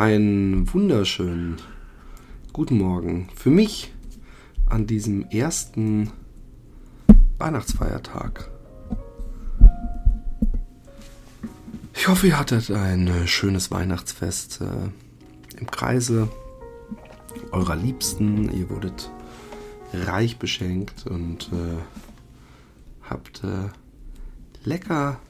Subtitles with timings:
[0.00, 1.56] Einen wunderschönen
[2.54, 3.92] guten Morgen für mich
[4.64, 6.10] an diesem ersten
[7.36, 8.50] Weihnachtsfeiertag.
[11.92, 16.30] Ich hoffe, ihr hattet ein schönes Weihnachtsfest äh, im Kreise
[17.52, 18.50] eurer Liebsten.
[18.58, 19.10] Ihr wurdet
[19.92, 21.76] reich beschenkt und äh,
[23.02, 23.68] habt äh,
[24.66, 25.20] lecker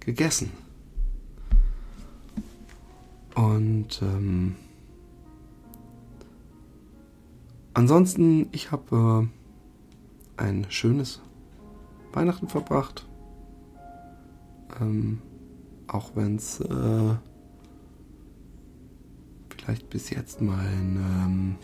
[0.00, 0.50] gegessen.
[3.34, 4.56] Und ähm,
[7.74, 9.28] ansonsten, ich habe
[10.36, 11.20] äh, ein schönes
[12.12, 13.06] Weihnachten verbracht.
[14.80, 15.20] Ähm,
[15.86, 17.14] auch wenn es äh,
[19.48, 21.56] vielleicht bis jetzt mein ähm,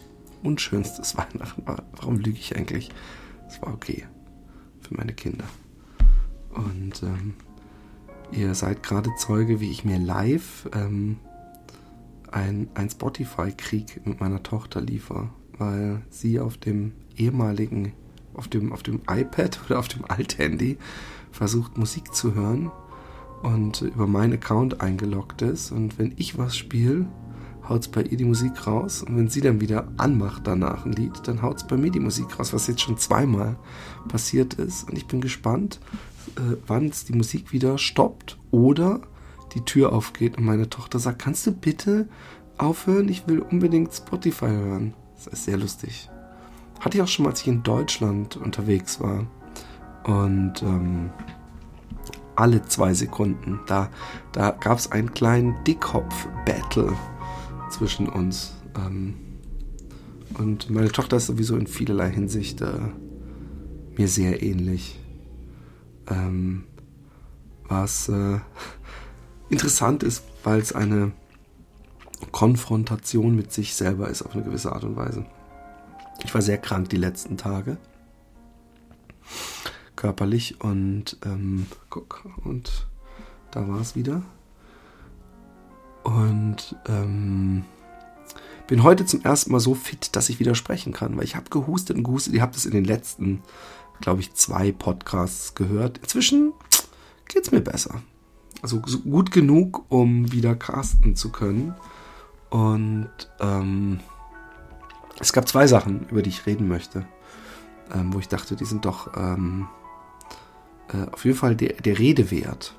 [0.42, 1.82] unschönstes Weihnachten war.
[1.96, 2.90] Warum lüge ich eigentlich?
[3.48, 4.06] Es war okay
[4.80, 5.44] für meine Kinder.
[6.54, 7.34] Und ähm,
[8.32, 11.18] ihr seid gerade Zeuge, wie ich mir live ähm,
[12.36, 17.94] ein, ein Spotify-Krieg mit meiner Tochter liefere, weil sie auf dem ehemaligen,
[18.34, 20.76] auf dem, auf dem iPad oder auf dem Alt-Handy
[21.32, 22.70] versucht Musik zu hören
[23.42, 25.72] und über meinen Account eingeloggt ist.
[25.72, 27.06] Und wenn ich was spiele,
[27.66, 29.02] haut es bei ihr die Musik raus.
[29.02, 32.00] Und wenn sie dann wieder anmacht danach ein Lied, dann haut es bei mir die
[32.00, 33.56] Musik raus, was jetzt schon zweimal
[34.08, 34.88] passiert ist.
[34.88, 35.80] Und ich bin gespannt,
[36.36, 39.00] äh, wann es die Musik wieder stoppt oder
[39.56, 42.08] die Tür aufgeht und meine Tochter sagt, kannst du bitte
[42.58, 43.08] aufhören?
[43.08, 44.94] Ich will unbedingt Spotify hören.
[45.16, 46.10] Das ist sehr lustig.
[46.80, 49.26] Hatte ich auch schon mal, als ich in Deutschland unterwegs war.
[50.04, 51.10] Und ähm,
[52.36, 53.88] alle zwei Sekunden, da,
[54.32, 56.92] da gab es einen kleinen Dickkopf-Battle
[57.70, 58.54] zwischen uns.
[58.76, 59.14] Ähm,
[60.38, 62.78] und meine Tochter ist sowieso in vielerlei Hinsicht äh,
[63.96, 65.00] mir sehr ähnlich.
[66.08, 66.64] Ähm,
[67.68, 68.38] was äh,
[69.50, 71.12] interessant ist, weil es eine
[72.32, 75.24] Konfrontation mit sich selber ist auf eine gewisse Art und Weise.
[76.24, 77.76] Ich war sehr krank die letzten Tage.
[79.96, 82.86] Körperlich und ähm, guck, und
[83.50, 84.22] da war es wieder.
[86.04, 87.64] Und ähm,
[88.66, 91.50] bin heute zum ersten Mal so fit, dass ich wieder sprechen kann, weil ich habe
[91.50, 92.34] gehustet und gehustet.
[92.34, 93.42] Ihr habt es in den letzten,
[94.00, 95.98] glaube ich, zwei Podcasts gehört.
[95.98, 96.52] Inzwischen
[97.28, 98.02] geht es mir besser.
[98.62, 101.74] Also gut genug, um wieder casten zu können.
[102.50, 104.00] Und ähm,
[105.20, 107.06] es gab zwei Sachen, über die ich reden möchte,
[107.92, 109.68] ähm, wo ich dachte, die sind doch ähm,
[110.88, 112.74] äh, auf jeden Fall der, der Rede wert.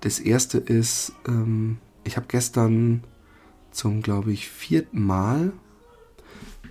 [0.00, 3.02] Das erste ist, ähm, ich habe gestern
[3.70, 5.52] zum, glaube ich, vierten Mal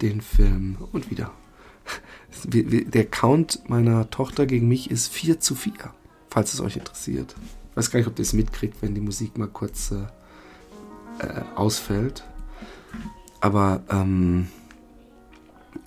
[0.01, 1.31] den Film und wieder.
[2.44, 5.74] Der Count meiner Tochter gegen mich ist 4 zu 4,
[6.29, 7.35] falls es euch interessiert
[7.78, 12.24] weiß gar nicht, ob ihr es mitkriegt, wenn die Musik mal kurz äh, äh, ausfällt.
[13.40, 14.48] Aber ähm,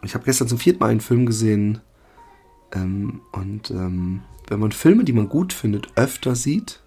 [0.03, 1.81] ich habe gestern zum vierten Mal einen Film gesehen.
[2.73, 6.81] Ähm, und ähm, wenn man Filme, die man gut findet, öfter sieht,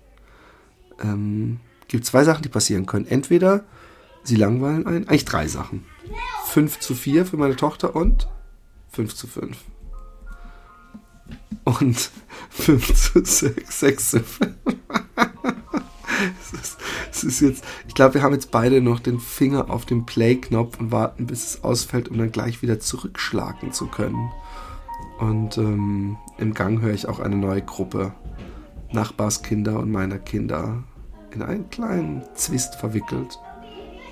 [1.01, 1.59] ähm,
[1.89, 3.05] gibt es zwei Sachen, die passieren können.
[3.05, 3.65] Entweder
[4.23, 5.83] sie langweilen einen, eigentlich drei Sachen.
[6.45, 8.29] 5 zu 4 für meine Tochter und
[8.91, 9.57] 5 zu 5.
[11.63, 12.11] Und
[12.49, 14.53] 5 zu 6, 6 zu 5.
[17.11, 20.79] es, ist, jetzt, ich glaube, wir haben jetzt beide noch den Finger auf dem Play-Knopf
[20.79, 24.31] und warten, bis es ausfällt, um dann gleich wieder zurückschlagen zu können.
[25.19, 28.13] Und ähm, im Gang höre ich auch eine neue Gruppe.
[28.91, 30.83] Nachbarskinder und meiner Kinder
[31.31, 33.39] in einen kleinen Zwist verwickelt.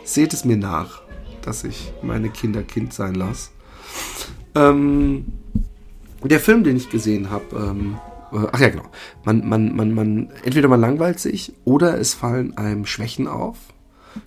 [0.04, 1.02] Seht es mir nach,
[1.42, 3.52] dass ich meine Kinder Kind sein lasse.
[4.56, 5.41] Ähm,
[6.30, 7.98] der Film, den ich gesehen habe, ähm,
[8.32, 8.86] äh, ach ja, genau.
[9.24, 13.58] Man, man, man, man, entweder man langweilt sich oder es fallen einem Schwächen auf.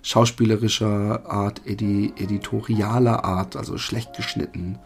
[0.01, 4.79] Schauspielerischer Art, edi editorialer Art, also schlecht geschnitten.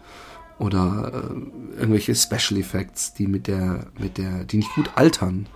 [0.58, 5.46] Oder äh, irgendwelche Special Effects, die mit der, mit der, die nicht gut altern.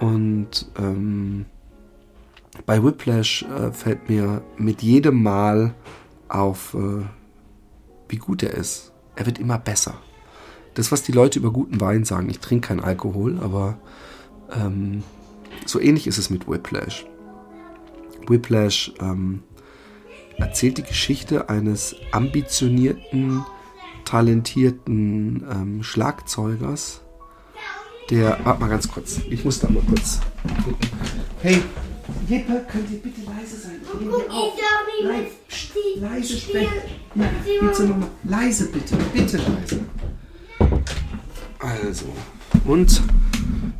[0.00, 1.44] Und ähm,
[2.64, 5.74] bei Whiplash äh, fällt mir mit jedem Mal
[6.28, 7.04] auf, äh,
[8.08, 8.92] wie gut er ist.
[9.14, 9.98] Er wird immer besser
[10.74, 12.28] das, was die Leute über guten Wein sagen.
[12.30, 13.78] Ich trinke keinen Alkohol, aber
[14.52, 15.02] ähm,
[15.66, 17.06] so ähnlich ist es mit Whiplash.
[18.26, 19.42] Whiplash ähm,
[20.36, 23.44] erzählt die Geschichte eines ambitionierten,
[24.04, 27.02] talentierten ähm, Schlagzeugers,
[28.10, 28.38] der.
[28.44, 29.20] Warte mal ganz kurz.
[29.30, 30.20] Ich muss da mal kurz
[30.64, 30.88] gucken.
[31.40, 31.62] Hey,
[32.28, 33.80] Jeppe, könnt ihr bitte leise sein?
[33.82, 34.52] Ich nehme hier auf.
[35.04, 36.72] Nein, pst, leise sprechen.
[37.14, 38.08] Ja, nochmal.
[38.24, 39.80] Leise bitte, bitte leise.
[41.62, 42.06] Also.
[42.64, 43.02] Und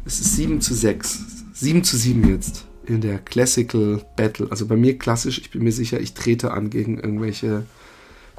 [0.05, 1.21] es ist 7 zu 6.
[1.53, 2.67] 7 zu 7 jetzt.
[2.87, 4.49] in der Classical Battle.
[4.51, 7.65] Also bei mir klassisch, ich bin mir sicher, ich trete an gegen irgendwelche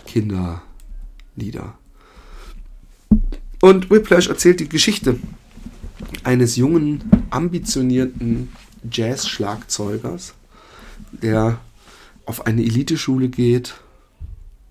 [0.05, 1.77] Kinderlieder.
[3.61, 5.19] Und Whiplash erzählt die Geschichte
[6.23, 8.49] eines jungen, ambitionierten
[8.91, 10.33] Jazz-Schlagzeugers,
[11.11, 11.59] der
[12.25, 13.75] auf eine Eliteschule geht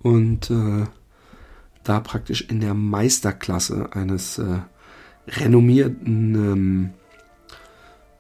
[0.01, 0.85] und äh,
[1.85, 4.61] da praktisch in der Meisterklasse eines äh,
[5.29, 6.91] renommierten ähm,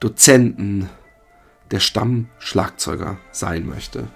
[0.00, 0.88] Dozenten
[1.70, 4.09] der Stammschlagzeuger sein möchte.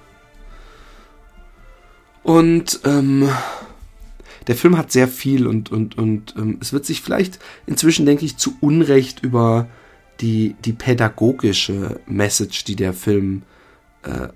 [2.23, 3.29] Und ähm,
[4.47, 8.25] der Film hat sehr viel und, und, und ähm, es wird sich vielleicht inzwischen, denke
[8.25, 9.69] ich, zu Unrecht über
[10.21, 13.43] die, die pädagogische Message, die der Film
[14.03, 14.29] äh,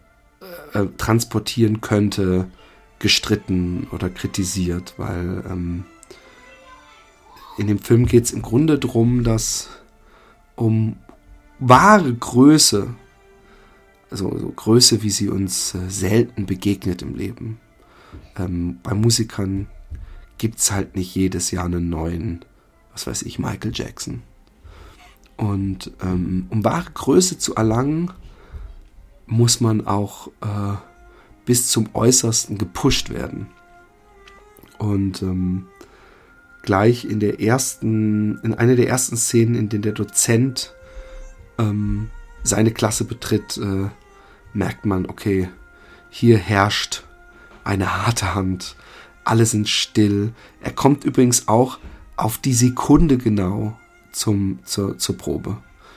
[0.79, 2.47] äh, transportieren könnte,
[3.01, 5.85] gestritten oder kritisiert, weil ähm,
[7.59, 9.69] in dem Film geht es im Grunde darum, dass
[10.55, 10.97] um
[11.59, 12.95] wahre Größe,
[14.11, 17.59] also so Größe, wie sie uns äh, selten begegnet im Leben.
[18.37, 19.67] Ähm, bei Musikern
[20.39, 22.45] gibt es halt nicht jedes Jahr einen neuen,
[22.93, 24.23] was weiß ich, Michael Jackson.
[25.37, 28.11] Und ähm, um wahre Größe zu erlangen,
[29.27, 30.77] muss man auch äh,
[31.51, 33.49] bis zum Äußersten gepusht werden.
[34.79, 35.67] Und ähm,
[36.63, 40.73] gleich in der ersten, in einer der ersten Szenen, in denen der Dozent
[41.59, 42.09] ähm,
[42.45, 43.89] seine Klasse betritt, äh,
[44.53, 45.49] merkt man, okay,
[46.09, 47.03] hier herrscht
[47.65, 48.77] eine harte Hand,
[49.25, 50.33] alle sind still.
[50.61, 51.81] Er kommt übrigens auch
[52.17, 53.77] auf die Sekunde genau
[54.13, 55.57] zum, zur, zur Probe.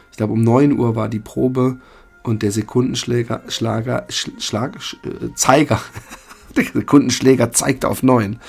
[0.09, 1.77] Ich glaube, um 9 Uhr war die Probe
[2.24, 5.81] und der Sekundenschläger, Schlager, Schlag, äh, Zeiger,
[6.56, 8.40] der Sekundenschläger zeigt auf 9.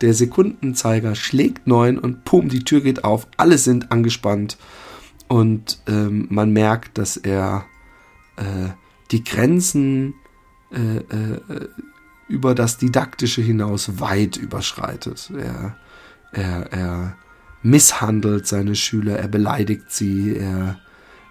[0.00, 3.26] Der Sekundenzeiger schlägt 9 und pum, die Tür geht auf.
[3.36, 4.58] Alle sind angespannt
[5.28, 7.64] und ähm, man merkt, dass er
[8.36, 8.70] äh,
[9.10, 10.14] die Grenzen
[10.72, 11.68] äh, äh,
[12.28, 15.30] über das Didaktische hinaus weit überschreitet.
[15.36, 15.76] Er,
[16.32, 17.16] er, er
[17.62, 20.78] misshandelt seine Schüler, er beleidigt sie, er,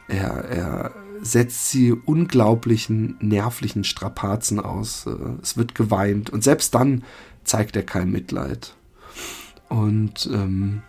[0.08, 0.92] er, er
[1.24, 5.06] setzt sie unglaublichen nervlichen Strapazen aus.
[5.08, 7.04] Äh, es wird geweint und selbst dann
[7.44, 8.76] zeigt er kein Mitleid.
[9.70, 10.84] Und ähm,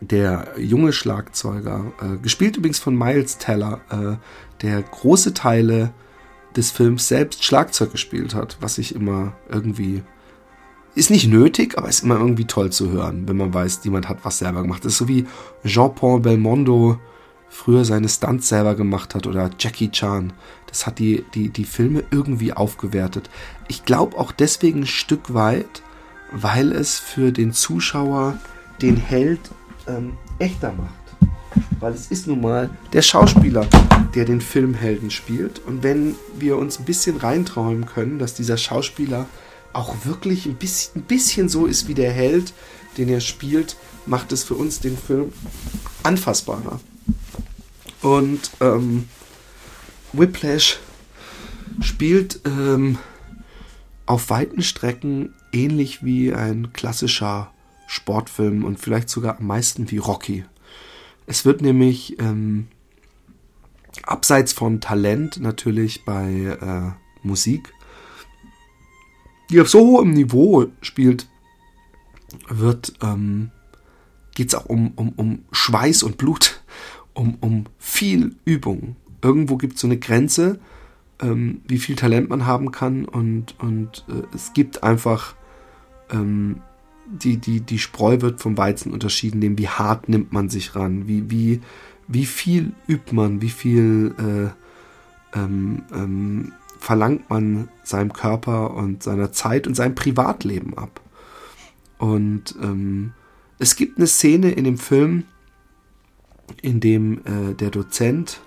[0.00, 5.92] der junge Schlagzeuger, äh, gespielt übrigens von Miles Teller, äh, der große Teile
[6.56, 10.02] des Films selbst Schlagzeug gespielt hat, was ich immer irgendwie
[10.94, 14.18] ist nicht nötig, aber ist immer irgendwie toll zu hören, wenn man weiß, jemand hat
[14.22, 14.84] was selber gemacht.
[14.84, 15.26] Das ist so wie
[15.64, 16.98] Jean-Paul Belmondo
[17.54, 20.32] früher seine Stunts selber gemacht hat oder Jackie Chan.
[20.66, 23.30] Das hat die, die, die Filme irgendwie aufgewertet.
[23.68, 25.82] Ich glaube auch deswegen ein Stück weit,
[26.32, 28.38] weil es für den Zuschauer
[28.82, 29.40] den Held
[29.86, 30.90] ähm, echter macht.
[31.78, 33.66] Weil es ist nun mal der Schauspieler,
[34.16, 35.60] der den Filmhelden spielt.
[35.64, 39.26] Und wenn wir uns ein bisschen reinträumen können, dass dieser Schauspieler
[39.72, 42.52] auch wirklich ein bisschen, ein bisschen so ist wie der Held,
[42.98, 45.32] den er spielt, macht es für uns den Film
[46.02, 46.80] anfassbarer.
[48.04, 49.08] Und ähm,
[50.12, 50.78] Whiplash
[51.80, 52.98] spielt ähm,
[54.04, 57.50] auf weiten Strecken ähnlich wie ein klassischer
[57.86, 60.44] Sportfilm und vielleicht sogar am meisten wie Rocky.
[61.26, 62.68] Es wird nämlich ähm,
[64.02, 66.30] abseits von Talent natürlich bei
[66.60, 67.72] äh, Musik,
[69.48, 71.26] die auf so hohem Niveau spielt,
[72.48, 73.50] wird ähm,
[74.34, 76.63] geht es auch um, um, um Schweiß und Blut
[77.14, 78.96] um, um viel Übung.
[79.22, 80.58] Irgendwo gibt es so eine Grenze,
[81.20, 85.34] ähm, wie viel Talent man haben kann und, und äh, es gibt einfach
[86.10, 86.60] ähm,
[87.06, 91.06] die, die, die Spreu wird vom Weizen unterschieden, dem wie hart nimmt man sich ran,
[91.06, 91.60] wie, wie,
[92.08, 99.32] wie viel übt man, wie viel äh, ähm, ähm, verlangt man seinem Körper und seiner
[99.32, 101.00] Zeit und seinem Privatleben ab.
[101.98, 103.12] Und ähm,
[103.58, 105.24] es gibt eine Szene in dem Film,
[106.64, 108.40] in dem äh, der Dozent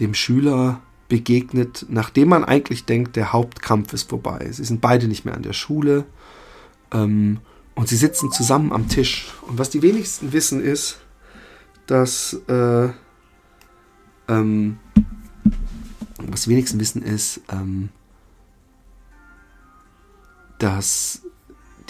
[0.00, 4.48] dem Schüler begegnet, nachdem man eigentlich denkt, der Hauptkampf ist vorbei.
[4.50, 6.04] Sie sind beide nicht mehr an der Schule
[6.92, 7.38] ähm,
[7.74, 9.32] und sie sitzen zusammen am Tisch.
[9.46, 11.00] Und was die wenigsten wissen ist,
[11.86, 12.88] dass äh,
[14.28, 14.78] ähm,
[16.26, 17.90] was die wenigsten wissen ist, ähm,
[20.58, 21.22] dass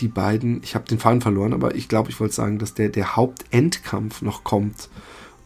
[0.01, 2.89] die beiden, ich habe den Faden verloren, aber ich glaube, ich wollte sagen, dass der,
[2.89, 4.89] der Hauptendkampf noch kommt.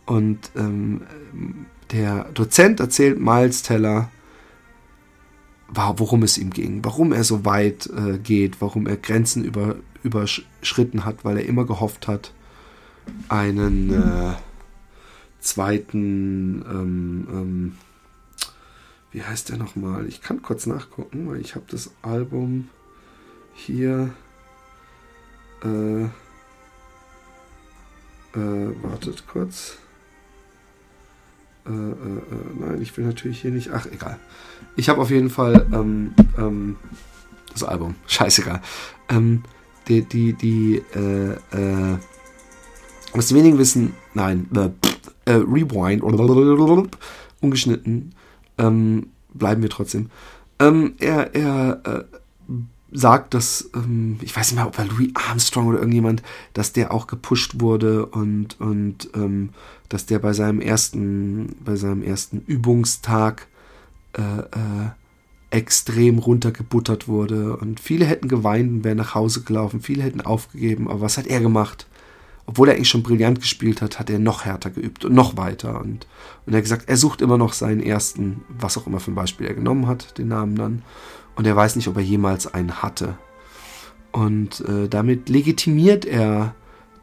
[0.07, 1.03] Und ähm,
[1.91, 4.11] der Dozent erzählt Miles Teller,
[5.69, 11.05] worum es ihm ging, warum er so weit äh, geht, warum er Grenzen über, überschritten
[11.05, 12.33] hat, weil er immer gehofft hat,
[13.29, 14.35] einen äh,
[15.41, 17.73] zweiten ähm, ähm,
[19.17, 20.07] wie heißt der nochmal?
[20.07, 22.69] Ich kann kurz nachgucken, weil ich habe das Album
[23.55, 24.11] hier.
[25.65, 26.05] Äh,
[28.35, 29.79] äh, wartet kurz.
[31.69, 31.93] Äh, äh, äh,
[32.61, 33.71] nein, ich will natürlich hier nicht.
[33.73, 34.19] Ach, egal.
[34.77, 36.77] Ich habe auf jeden Fall ähm, ähm,
[37.53, 37.95] das Album.
[38.07, 38.61] Scheißegal.
[39.09, 39.43] Ähm,
[39.89, 41.99] die, die, die, äh, äh,
[43.13, 44.49] was die wenigen wissen, nein,
[45.25, 46.03] äh, Rewind,
[47.41, 48.15] ungeschnitten,
[48.59, 50.11] ähm, bleiben wir trotzdem.
[50.59, 52.05] Ähm, er, er, äh,
[52.93, 56.23] sagt, dass, ähm, ich weiß nicht mehr, ob er Louis Armstrong oder irgendjemand,
[56.55, 59.51] dass der auch gepusht wurde und, und ähm,
[59.89, 63.47] dass der bei seinem ersten, bei seinem ersten Übungstag
[64.17, 64.91] äh, äh,
[65.51, 67.57] extrem runtergebuttert wurde.
[67.57, 71.27] Und viele hätten geweint und wären nach Hause gelaufen, viele hätten aufgegeben, aber was hat
[71.27, 71.87] er gemacht?
[72.47, 75.81] Obwohl er eigentlich schon brillant gespielt hat, hat er noch härter geübt und noch weiter.
[75.81, 76.07] Und,
[76.47, 79.17] und er hat gesagt, er sucht immer noch seinen ersten, was auch immer für ein
[79.17, 80.83] Beispiel er genommen hat, den Namen dann.
[81.35, 83.19] Und er weiß nicht, ob er jemals einen hatte.
[84.13, 86.55] Und äh, damit legitimiert er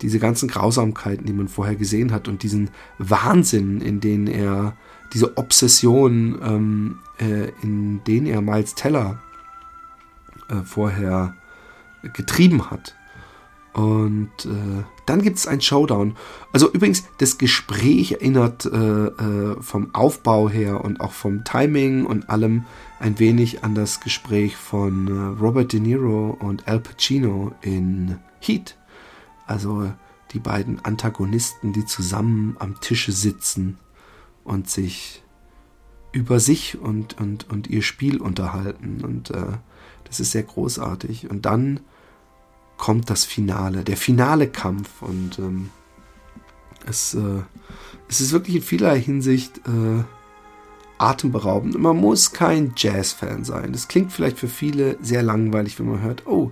[0.03, 2.69] diese ganzen Grausamkeiten, die man vorher gesehen hat und diesen
[2.99, 4.75] Wahnsinn, in den er,
[5.13, 9.19] diese Obsession, ähm, äh, in den er Miles Teller
[10.49, 11.33] äh, vorher
[12.13, 12.95] getrieben hat.
[13.73, 16.15] Und äh, dann gibt es ein Showdown.
[16.51, 22.29] Also übrigens, das Gespräch erinnert äh, äh, vom Aufbau her und auch vom Timing und
[22.29, 22.65] allem
[22.99, 28.77] ein wenig an das Gespräch von äh, Robert De Niro und Al Pacino in Heat.
[29.45, 29.91] Also
[30.31, 33.77] die beiden Antagonisten, die zusammen am Tische sitzen
[34.43, 35.23] und sich
[36.11, 39.01] über sich und, und, und ihr Spiel unterhalten.
[39.03, 39.57] Und äh,
[40.05, 41.29] das ist sehr großartig.
[41.29, 41.79] Und dann
[42.77, 45.01] kommt das Finale, der finale Kampf.
[45.01, 45.69] Und ähm,
[46.87, 47.41] es, äh,
[48.07, 50.03] es ist wirklich in vieler Hinsicht äh,
[50.97, 51.77] atemberaubend.
[51.79, 53.73] Man muss kein Jazz-Fan sein.
[53.73, 56.51] Das klingt vielleicht für viele sehr langweilig, wenn man hört, oh,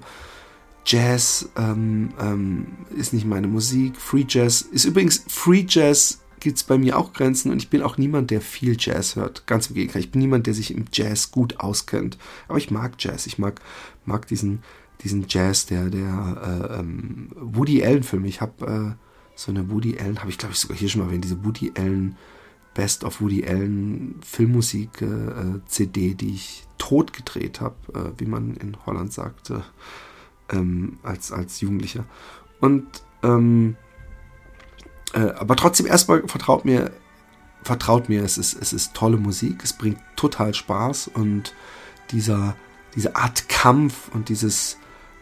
[0.85, 3.97] Jazz ähm, ähm, ist nicht meine Musik.
[3.97, 7.83] Free Jazz ist übrigens Free Jazz gibt es bei mir auch Grenzen und ich bin
[7.83, 9.45] auch niemand, der viel Jazz hört.
[9.45, 10.01] Ganz im Gegenteil.
[10.01, 12.17] Ich bin niemand, der sich im Jazz gut auskennt.
[12.47, 13.27] Aber ich mag Jazz.
[13.27, 13.61] Ich mag,
[14.05, 14.63] mag diesen,
[15.03, 18.25] diesen Jazz, der, der äh, ähm, Woody Allen-Film.
[18.25, 21.07] Ich habe äh, so eine Woody Allen, habe ich glaube ich sogar hier schon mal
[21.07, 22.17] erwähnt, diese Woody Allen
[22.73, 28.55] Best of Woody Allen Filmmusik äh, CD, die ich tot gedreht habe, äh, wie man
[28.55, 29.63] in Holland sagte,
[30.51, 32.05] ähm, als, als Jugendlicher.
[32.59, 32.85] Und
[33.23, 33.75] ähm,
[35.13, 36.91] äh, aber trotzdem erstmal vertraut mir,
[37.63, 41.53] vertraut mir, es ist, es ist tolle Musik, es bringt total Spaß und
[42.11, 42.55] dieser,
[42.95, 44.77] diese Art Kampf und dieses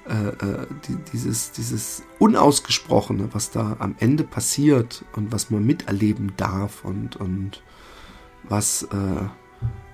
[0.09, 6.33] äh, äh, die, dieses, dieses Unausgesprochene, was da am Ende passiert und was man miterleben
[6.35, 7.61] darf und, und
[8.43, 9.27] was, äh,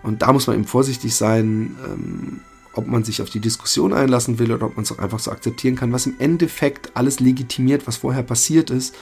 [0.03, 2.39] und da muss man eben vorsichtig sein, ähm,
[2.75, 5.31] ob man sich auf die Diskussion einlassen will oder ob man es auch einfach so
[5.31, 8.95] akzeptieren kann, was im Endeffekt alles legitimiert, was vorher passiert ist,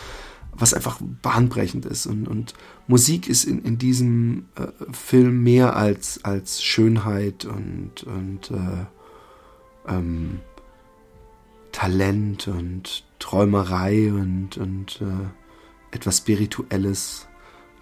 [0.51, 2.05] was einfach bahnbrechend ist.
[2.05, 2.53] Und, und
[2.87, 10.39] Musik ist in, in diesem äh, Film mehr als, als Schönheit und, und äh, ähm,
[11.71, 17.27] Talent und Träumerei und, und äh, etwas Spirituelles.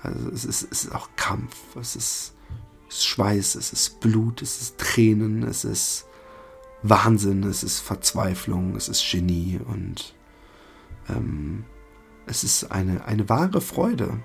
[0.02, 2.34] Also es ist, es ist auch Kampf, es ist,
[2.92, 6.06] es ist Schweiß, es ist Blut, es ist Tränen, es ist
[6.84, 10.14] Wahnsinn, es ist Verzweiflung, es ist Genie und
[11.08, 11.64] ähm,
[12.26, 14.20] es ist eine, eine wahre Freude.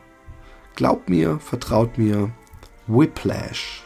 [0.74, 2.32] Glaubt mir, vertraut mir,
[2.88, 3.84] Whiplash,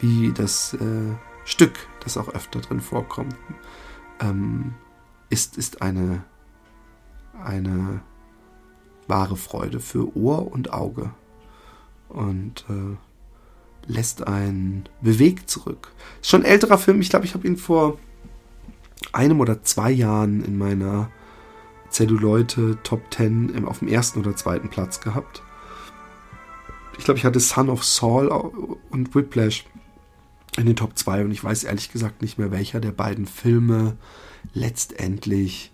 [0.00, 3.36] wie das äh, Stück, das auch öfter drin vorkommt,
[4.20, 4.74] ähm,
[5.28, 6.24] ist, ist eine,
[7.44, 8.00] eine
[9.08, 11.10] wahre Freude für Ohr und Auge
[12.08, 12.96] und äh,
[13.86, 15.92] lässt einen bewegt zurück.
[16.20, 17.98] Ist schon ein älterer Film, ich glaube, ich habe ihn vor
[19.12, 21.10] einem oder zwei Jahren in meiner
[21.90, 25.42] Zelluleute Top 10 auf dem ersten oder zweiten Platz gehabt.
[26.98, 28.28] Ich glaube, ich hatte Son of Saul
[28.90, 29.64] und Whiplash
[30.56, 33.96] in den Top 2 und ich weiß ehrlich gesagt nicht mehr, welcher der beiden Filme
[34.54, 35.72] letztendlich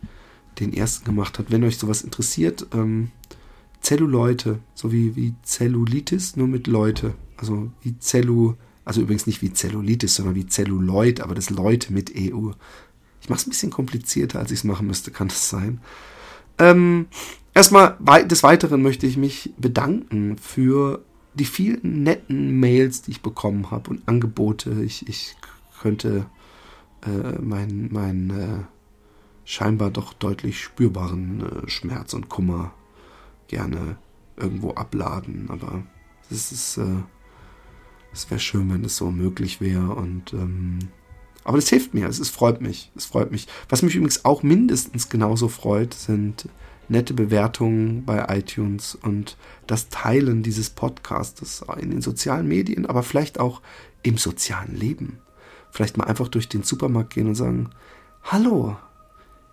[0.60, 1.50] den ersten gemacht hat.
[1.50, 3.10] Wenn euch sowas interessiert, ähm,
[3.80, 7.14] Zelluleute, so wie, wie Zellulitis, nur mit Leute.
[7.42, 12.12] Also wie Zellu, also übrigens nicht wie Zellulitis, sondern wie Zelluloid, aber das Leute mit
[12.16, 12.52] EU.
[13.20, 15.80] Ich mache es ein bisschen komplizierter, als ich es machen müsste, kann das sein.
[16.58, 17.06] Ähm,
[17.52, 17.96] erstmal
[18.28, 23.90] des Weiteren möchte ich mich bedanken für die vielen netten Mails, die ich bekommen habe
[23.90, 24.80] und Angebote.
[24.84, 25.34] Ich, ich
[25.80, 26.26] könnte
[27.04, 28.64] äh, mein, mein äh,
[29.44, 32.72] scheinbar doch deutlich spürbaren äh, Schmerz und Kummer
[33.48, 33.96] gerne
[34.36, 35.46] irgendwo abladen.
[35.48, 35.82] Aber
[36.30, 37.02] es ist, äh,
[38.12, 39.94] Es wäre schön, wenn es so möglich wäre.
[39.94, 40.78] Und ähm,
[41.44, 42.08] aber das hilft mir.
[42.08, 42.90] Es, es freut mich.
[42.94, 43.48] Es freut mich.
[43.68, 46.48] Was mich übrigens auch mindestens genauso freut, sind
[46.88, 53.40] nette Bewertungen bei iTunes und das Teilen dieses Podcastes in den sozialen Medien, aber vielleicht
[53.40, 53.62] auch
[54.02, 55.18] im sozialen Leben.
[55.70, 57.70] Vielleicht mal einfach durch den Supermarkt gehen und sagen,
[58.22, 58.76] hallo,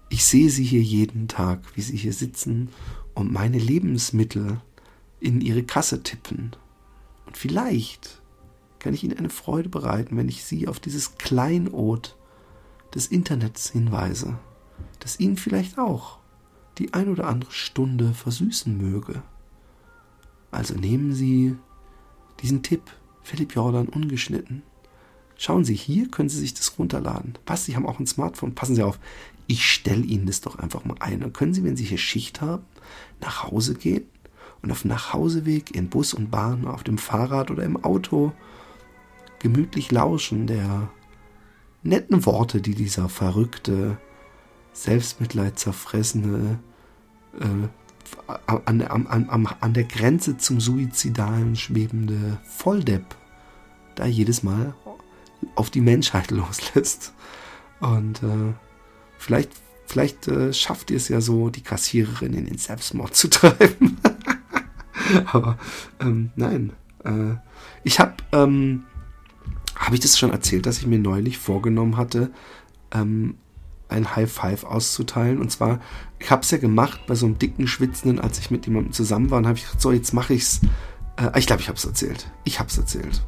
[0.09, 2.69] ich sehe Sie hier jeden Tag, wie Sie hier sitzen
[3.13, 4.59] und meine Lebensmittel
[5.19, 6.55] in Ihre Kasse tippen.
[7.25, 8.18] Und vielleicht
[8.79, 12.17] kann ich Ihnen eine Freude bereiten, wenn ich Sie auf dieses Kleinod
[12.93, 14.37] des Internets hinweise,
[14.99, 16.19] das Ihnen vielleicht auch
[16.77, 19.21] die ein oder andere Stunde versüßen möge.
[20.51, 21.55] Also nehmen Sie
[22.41, 22.83] diesen Tipp,
[23.21, 24.63] Philipp Jordan ungeschnitten.
[25.37, 27.37] Schauen Sie, hier können Sie sich das runterladen.
[27.45, 28.55] Was, Sie haben auch ein Smartphone.
[28.55, 28.99] Passen Sie auf,
[29.47, 31.21] ich stelle Ihnen das doch einfach mal ein.
[31.21, 32.63] Dann können Sie, wenn Sie hier Schicht haben,
[33.21, 34.05] nach Hause gehen
[34.61, 38.33] und auf dem Nachhauseweg in Bus und Bahn, auf dem Fahrrad oder im Auto
[39.39, 40.89] gemütlich lauschen der
[41.83, 43.97] netten Worte, die dieser verrückte,
[44.73, 46.59] Selbstmitleid zerfressene,
[47.39, 47.67] äh,
[48.47, 53.15] an, an, an, an der Grenze zum Suizidalen schwebende Volldepp
[53.95, 54.73] da jedes Mal
[55.55, 57.13] auf die Menschheit loslässt.
[57.79, 58.53] Und äh,
[59.17, 59.51] vielleicht,
[59.85, 63.99] vielleicht äh, schafft ihr es ja so, die Kassiererin in den Selbstmord zu treiben.
[65.25, 65.57] Aber
[65.99, 66.73] ähm, nein.
[67.03, 67.35] Äh,
[67.83, 68.85] ich habe, ähm,
[69.79, 72.31] habe ich das schon erzählt, dass ich mir neulich vorgenommen hatte,
[72.91, 73.35] ähm,
[73.87, 75.39] ein High Five auszuteilen.
[75.39, 75.79] Und zwar,
[76.19, 79.31] ich habe es ja gemacht bei so einem dicken Schwitzenden, als ich mit jemandem zusammen
[79.31, 79.39] war.
[79.39, 80.59] Und habe ich gesagt, so, jetzt mache ich's.
[81.15, 82.29] Äh, ich glaube, ich habe es erzählt.
[82.43, 83.23] Ich habe es erzählt.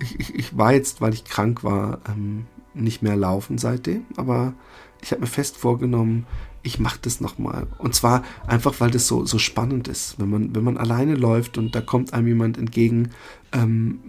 [0.00, 2.46] Ich, ich, ich, war jetzt, weil ich krank war, ähm,
[2.82, 4.04] nicht mehr laufen seitdem.
[4.16, 4.54] Aber
[5.00, 6.26] ich habe mir fest vorgenommen,
[6.62, 7.66] ich mache das nochmal.
[7.78, 10.18] Und zwar einfach, weil das so, so spannend ist.
[10.18, 13.10] Wenn man, wenn man alleine läuft und da kommt einem jemand entgegen,
[13.52, 14.00] ähm,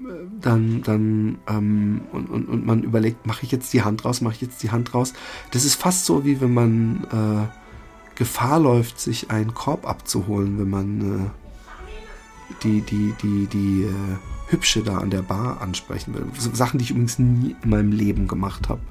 [0.42, 4.36] dann, dann ähm, und, und, und man überlegt, mache ich jetzt die Hand raus, mache
[4.36, 5.14] ich jetzt die Hand raus.
[5.52, 10.70] Das ist fast so, wie wenn man äh, Gefahr läuft, sich einen Korb abzuholen, wenn
[10.70, 14.18] man äh, die, die, die, die äh,
[14.50, 16.26] Hübsche da an der Bar ansprechen will.
[16.38, 18.82] So Sachen, die ich übrigens nie in meinem Leben gemacht habe.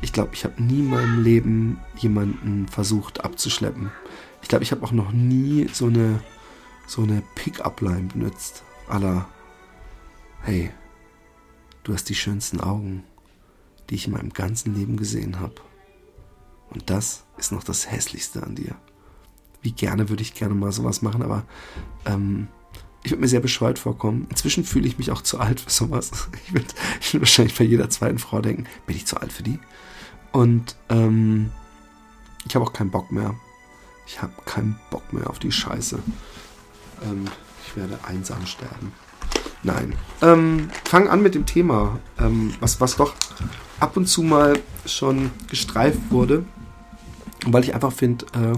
[0.00, 3.90] Ich glaube, ich habe nie in meinem Leben jemanden versucht abzuschleppen.
[4.42, 6.20] Ich glaube, ich habe auch noch nie so eine,
[6.86, 8.62] so eine Pick-up-Line benutzt.
[8.88, 9.26] Aller,
[10.42, 10.70] hey,
[11.82, 13.02] du hast die schönsten Augen,
[13.90, 15.54] die ich in meinem ganzen Leben gesehen habe.
[16.70, 18.76] Und das ist noch das Hässlichste an dir.
[19.62, 21.44] Wie gerne würde ich gerne mal sowas machen, aber
[22.04, 22.48] ähm,
[23.06, 24.26] ich würde mir sehr bescheuert vorkommen.
[24.30, 26.10] Inzwischen fühle ich mich auch zu alt für sowas.
[26.44, 26.66] Ich würde
[27.12, 29.60] würd wahrscheinlich bei jeder zweiten Frau denken, bin ich zu alt für die?
[30.32, 31.52] Und ähm,
[32.48, 33.34] ich habe auch keinen Bock mehr.
[34.08, 36.00] Ich habe keinen Bock mehr auf die Scheiße.
[37.04, 37.26] Ähm,
[37.64, 38.92] ich werde einsam sterben.
[39.62, 39.94] Nein.
[40.20, 43.14] Ähm, fang an mit dem Thema, ähm, was, was doch
[43.78, 46.44] ab und zu mal schon gestreift wurde.
[47.46, 48.56] Weil ich einfach finde, äh,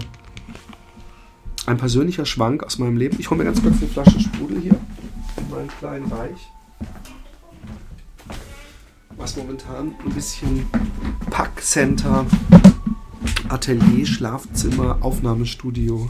[1.65, 3.17] ein persönlicher Schwank aus meinem Leben.
[3.19, 4.75] Ich hole mir ganz kurz eine Flasche Sprudel hier
[5.37, 6.51] in meinen kleinen Reich.
[9.17, 10.65] Was momentan ein bisschen
[11.29, 12.25] Packcenter,
[13.49, 16.09] Atelier, Schlafzimmer, Aufnahmestudio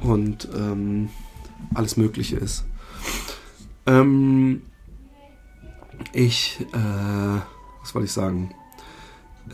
[0.00, 1.08] und ähm,
[1.74, 2.64] alles Mögliche ist.
[3.86, 4.62] Ähm,
[6.12, 7.40] ich, äh,
[7.82, 8.50] was wollte ich sagen?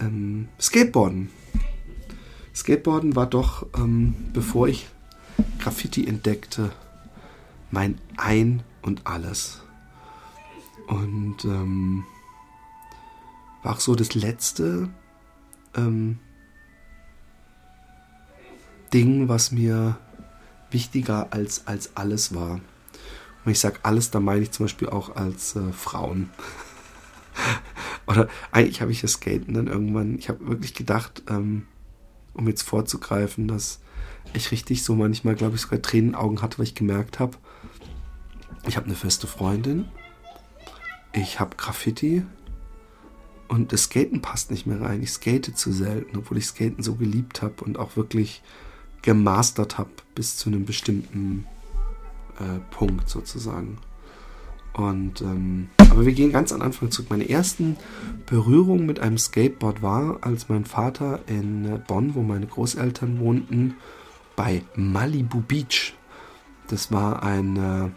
[0.01, 1.31] Ähm, Skateboarden.
[2.55, 4.87] Skateboarden war doch, ähm, bevor ich
[5.59, 6.73] Graffiti entdeckte,
[7.71, 9.63] mein Ein und alles.
[10.87, 12.05] Und ähm,
[13.63, 14.89] war auch so das letzte
[15.77, 16.19] ähm,
[18.93, 19.99] Ding, was mir
[20.71, 22.61] wichtiger als, als alles war.
[23.45, 26.31] Und ich sage alles, dann meine ich zum Beispiel auch als äh, Frauen.
[28.07, 31.67] Oder eigentlich habe ich das Skaten dann irgendwann, ich habe wirklich gedacht, ähm,
[32.35, 33.81] um jetzt vorzugreifen, dass
[34.33, 37.37] ich richtig so manchmal, glaube ich, sogar Tränenaugen hatte, weil ich gemerkt habe,
[38.67, 39.87] ich habe eine feste Freundin,
[41.13, 42.23] ich habe Graffiti
[43.49, 45.03] und das Skaten passt nicht mehr rein.
[45.03, 48.43] Ich skate zu selten, obwohl ich Skaten so geliebt habe und auch wirklich
[49.03, 51.47] gemastert habe bis zu einem bestimmten
[52.39, 53.79] äh, Punkt sozusagen.
[54.73, 57.11] Und ähm, aber wir gehen ganz am Anfang zurück.
[57.11, 57.77] Meine ersten
[58.27, 63.75] Berührungen mit einem Skateboard war, als mein Vater in Bonn, wo meine Großeltern wohnten,
[64.37, 65.95] bei Malibu Beach.
[66.69, 67.89] Das war ein, äh,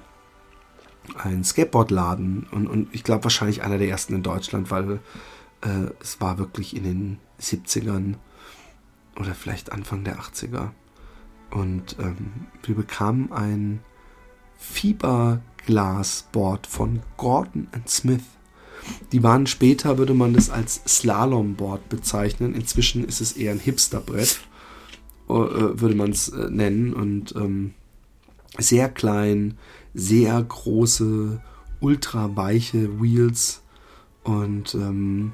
[1.19, 4.99] ein Skateboardladen und, und ich glaube wahrscheinlich einer der ersten in Deutschland, weil
[5.61, 8.15] äh, es war wirklich in den 70ern
[9.15, 10.71] oder vielleicht Anfang der 80er.
[11.51, 13.79] Und ähm, wir bekamen ein
[14.63, 18.23] Fiberglasboard von Gordon Smith.
[19.11, 22.55] Die waren später, würde man das als Slalomboard bezeichnen.
[22.55, 24.39] Inzwischen ist es eher ein Hipsterbrett,
[25.29, 26.93] äh, würde man es äh, nennen.
[26.93, 27.73] Und ähm,
[28.57, 29.57] sehr klein,
[29.93, 31.41] sehr große,
[31.79, 33.61] ultra weiche Wheels.
[34.23, 35.33] Und ähm,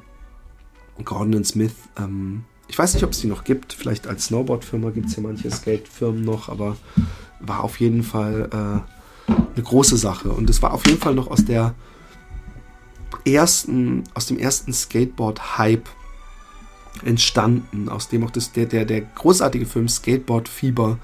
[1.05, 3.73] Gordon Smith, ähm, ich weiß nicht, ob es die noch gibt.
[3.73, 6.77] Vielleicht als Snowboard-Firma gibt es ja manche Skate-Firmen noch, aber
[7.39, 8.98] war auf jeden Fall äh,
[9.29, 10.29] eine große Sache.
[10.29, 11.73] Und es war auf jeden Fall noch aus der
[13.25, 15.89] ersten, aus dem ersten Skateboard-Hype
[17.03, 20.97] entstanden, aus dem auch das, der, der, der großartige Film Skateboard Fieber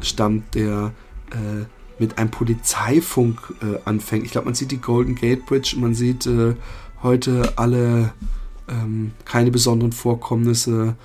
[0.00, 0.92] stammt, der
[1.30, 1.64] äh,
[1.98, 4.24] mit einem Polizeifunk äh, anfängt.
[4.24, 6.54] Ich glaube, man sieht die Golden Gate Bridge, man sieht äh,
[7.02, 8.12] heute alle
[8.68, 10.96] ähm, keine besonderen Vorkommnisse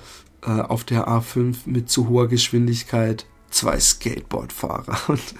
[0.42, 4.98] äh, auf der A5 mit zu hoher Geschwindigkeit zwei Skateboardfahrer.
[5.08, 5.34] Und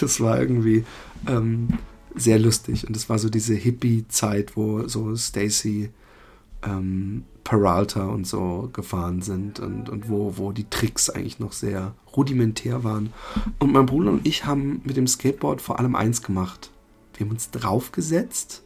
[0.00, 0.84] das war irgendwie
[1.26, 1.68] ähm,
[2.14, 2.86] sehr lustig.
[2.86, 5.90] Und es war so diese Hippie-Zeit, wo so Stacy
[6.62, 11.94] ähm, Peralta und so gefahren sind und, und wo, wo die Tricks eigentlich noch sehr
[12.16, 13.12] rudimentär waren.
[13.60, 16.72] Und mein Bruder und ich haben mit dem Skateboard vor allem eins gemacht.
[17.14, 18.64] Wir haben uns draufgesetzt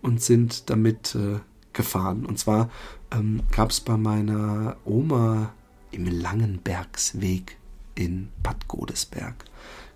[0.00, 1.40] und sind damit äh,
[1.74, 2.24] gefahren.
[2.24, 2.70] Und zwar
[3.10, 5.52] ähm, gab es bei meiner Oma
[5.90, 7.58] im Langenbergsweg
[7.94, 9.44] in Bad Godesberg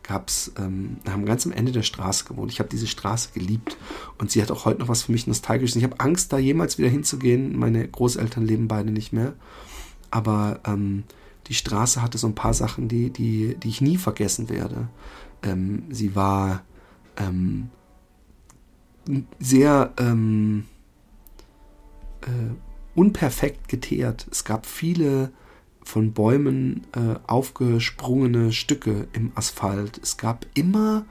[0.09, 2.51] gab es, ähm, haben ganz am Ende der Straße gewohnt.
[2.51, 3.77] Ich habe diese Straße geliebt
[4.17, 5.77] und sie hat auch heute noch was für mich Nostalgisches.
[5.77, 7.59] Ich habe Angst, da jemals wieder hinzugehen.
[7.59, 9.35] Meine Großeltern leben beide nicht mehr.
[10.11, 11.05] Aber ähm,
[11.47, 14.89] die Straße hatte so ein paar Sachen, die, die, die ich nie vergessen werde.
[15.43, 16.63] Ähm, sie war
[17.19, 17.69] ähm,
[19.39, 20.65] sehr ähm,
[22.23, 22.55] äh,
[22.95, 24.27] unperfekt geteert.
[24.31, 25.33] Es gab viele
[25.89, 29.99] von Bäumen äh, aufgesprungene Stücke im Asphalt.
[30.03, 31.07] Es gab immer,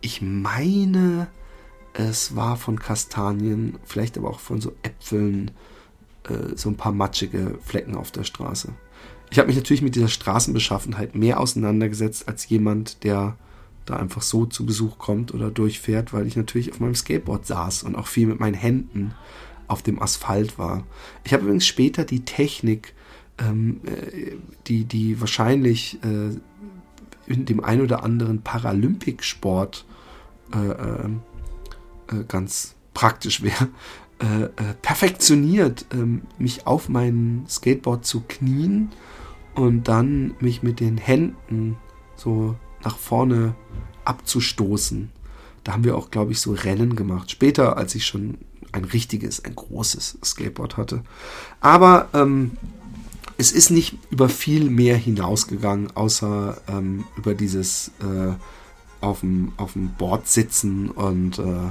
[0.00, 1.28] ich meine,
[1.92, 5.52] es war von Kastanien, vielleicht aber auch von so Äpfeln,
[6.28, 8.74] äh, so ein paar matschige Flecken auf der Straße.
[9.30, 13.36] Ich habe mich natürlich mit dieser Straßenbeschaffenheit mehr auseinandergesetzt als jemand, der
[13.86, 17.84] da einfach so zu Besuch kommt oder durchfährt, weil ich natürlich auf meinem Skateboard saß
[17.84, 19.14] und auch viel mit meinen Händen
[19.68, 20.82] auf dem Asphalt war.
[21.22, 22.94] Ich habe übrigens später die Technik
[23.40, 26.36] ähm, äh, die, die wahrscheinlich äh,
[27.26, 29.84] in dem ein oder anderen Paralympicsport
[30.54, 31.08] äh, äh,
[32.08, 33.68] äh ganz praktisch wäre,
[34.18, 34.48] äh,
[34.82, 38.90] perfektioniert, ähm, mich auf mein Skateboard zu knien
[39.54, 41.76] und dann mich mit den Händen
[42.16, 43.54] so nach vorne
[44.04, 45.10] abzustoßen.
[45.64, 47.30] Da haben wir auch, glaube ich, so Rennen gemacht.
[47.30, 48.38] Später, als ich schon
[48.72, 51.02] ein richtiges, ein großes Skateboard hatte.
[51.60, 52.52] Aber ähm,
[53.40, 58.34] es ist nicht über viel mehr hinausgegangen, außer ähm, über dieses äh,
[59.00, 59.54] auf dem
[59.96, 61.68] Board sitzen und äh,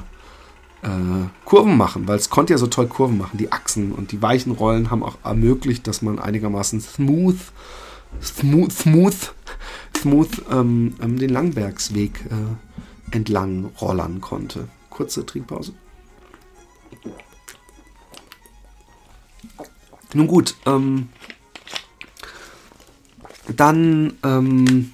[0.81, 3.37] äh, Kurven machen, weil es konnte ja so toll Kurven machen.
[3.37, 7.37] Die Achsen und die weichen Rollen haben auch ermöglicht, dass man einigermaßen smooth,
[8.19, 9.33] smooth, smooth,
[9.95, 14.69] smooth ähm, ähm, den Langbergsweg äh, entlang rollern konnte.
[14.89, 15.73] Kurze Trinkpause.
[20.15, 21.09] Nun gut, ähm,
[23.55, 24.91] dann ähm,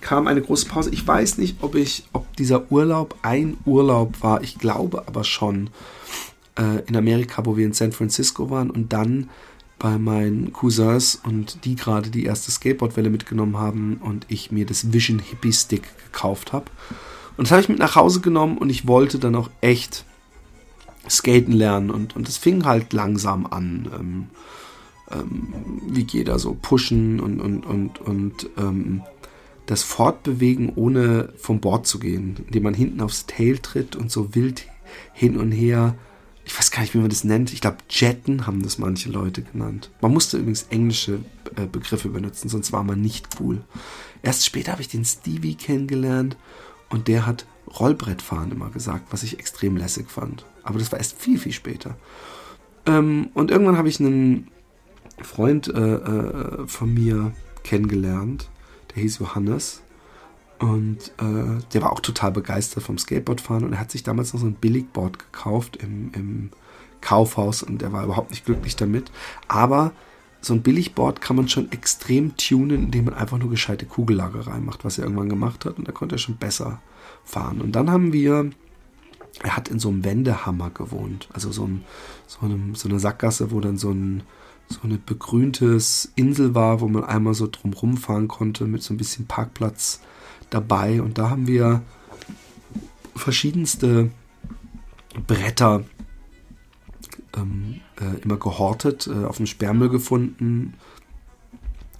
[0.00, 0.90] kam eine große Pause.
[0.90, 4.42] Ich weiß nicht, ob ich, ob dieser Urlaub ein Urlaub war.
[4.42, 5.70] Ich glaube aber schon
[6.58, 9.28] äh, in Amerika, wo wir in San Francisco waren und dann
[9.78, 14.92] bei meinen Cousins und die gerade die erste Skateboardwelle mitgenommen haben und ich mir das
[14.92, 16.66] Vision Hippie Stick gekauft habe.
[17.36, 20.04] Und das habe ich mit nach Hause genommen und ich wollte dann auch echt
[21.08, 23.90] skaten lernen und, und es fing halt langsam an.
[23.98, 24.26] Ähm,
[25.12, 25.52] ähm,
[25.86, 29.02] wie jeder so pushen und, und, und, und ähm,
[29.66, 34.34] das Fortbewegen, ohne vom Bord zu gehen, indem man hinten aufs Tail tritt und so
[34.34, 34.66] wild
[35.12, 35.94] hin und her.
[36.44, 37.52] Ich weiß gar nicht, wie man das nennt.
[37.52, 39.90] Ich glaube, Jetten haben das manche Leute genannt.
[40.00, 41.20] Man musste übrigens englische
[41.56, 43.62] äh, Begriffe benutzen, sonst war man nicht cool.
[44.22, 46.36] Erst später habe ich den Stevie kennengelernt
[46.88, 47.46] und der hat
[47.78, 50.44] Rollbrettfahren immer gesagt, was ich extrem lässig fand.
[50.64, 51.96] Aber das war erst viel, viel später.
[52.86, 54.48] Ähm, und irgendwann habe ich einen
[55.24, 58.48] Freund äh, äh, von mir kennengelernt,
[58.94, 59.82] der hieß Johannes.
[60.58, 64.40] Und äh, der war auch total begeistert vom Skateboardfahren und er hat sich damals noch
[64.40, 66.50] so ein Billigboard gekauft im, im
[67.00, 69.10] Kaufhaus und er war überhaupt nicht glücklich damit.
[69.48, 69.92] Aber
[70.42, 74.84] so ein Billigboard kann man schon extrem tunen, indem man einfach nur gescheite Kugellager reinmacht,
[74.84, 76.80] was er irgendwann gemacht hat und da konnte er schon besser
[77.24, 77.60] fahren.
[77.60, 78.50] Und dann haben wir,
[79.42, 81.84] er hat in so einem Wendehammer gewohnt, also so, ein,
[82.26, 84.22] so, einem, so eine Sackgasse, wo dann so ein
[84.70, 88.96] so eine begrüntes Insel war, wo man einmal so drumrum fahren konnte mit so ein
[88.96, 90.00] bisschen Parkplatz
[90.48, 91.82] dabei und da haben wir
[93.16, 94.10] verschiedenste
[95.26, 95.84] Bretter
[97.36, 100.74] ähm, äh, immer gehortet, äh, auf dem Sperrmüll gefunden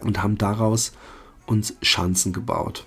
[0.00, 0.92] und haben daraus
[1.46, 2.86] uns Schanzen gebaut.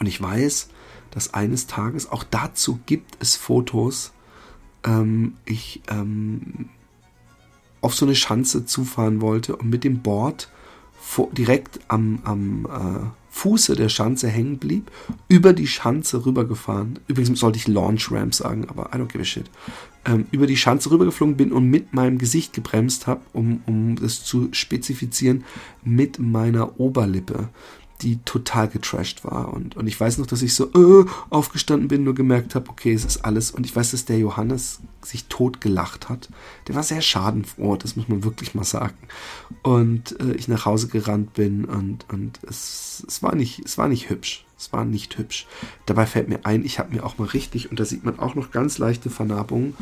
[0.00, 0.70] Und ich weiß,
[1.10, 4.12] dass eines Tages, auch dazu gibt es Fotos,
[4.84, 6.70] ähm, ich ähm,
[7.80, 10.48] auf so eine Schanze zufahren wollte und mit dem Board
[11.00, 14.90] vor, direkt am, am äh, Fuße der Schanze hängen blieb,
[15.28, 16.98] über die Schanze rübergefahren.
[17.06, 19.48] Übrigens sollte ich Launch Ramp sagen, aber I don't give a shit.
[20.04, 24.24] Ähm, über die Schanze rübergeflogen bin und mit meinem Gesicht gebremst habe, um, um das
[24.24, 25.44] zu spezifizieren,
[25.84, 27.48] mit meiner Oberlippe
[28.02, 29.52] die total getrashed war.
[29.52, 32.92] Und, und ich weiß noch, dass ich so äh, aufgestanden bin, nur gemerkt habe, okay,
[32.92, 33.50] es ist alles.
[33.50, 36.28] Und ich weiß, dass der Johannes sich tot gelacht hat.
[36.68, 38.96] Der war sehr schadenfroh, das muss man wirklich mal sagen.
[39.62, 43.88] Und äh, ich nach Hause gerannt bin und, und es, es, war nicht, es war
[43.88, 44.44] nicht hübsch.
[44.56, 45.46] Es war nicht hübsch.
[45.86, 48.34] Dabei fällt mir ein, ich habe mir auch mal richtig, und da sieht man auch
[48.34, 49.76] noch ganz leichte Vernarbungen,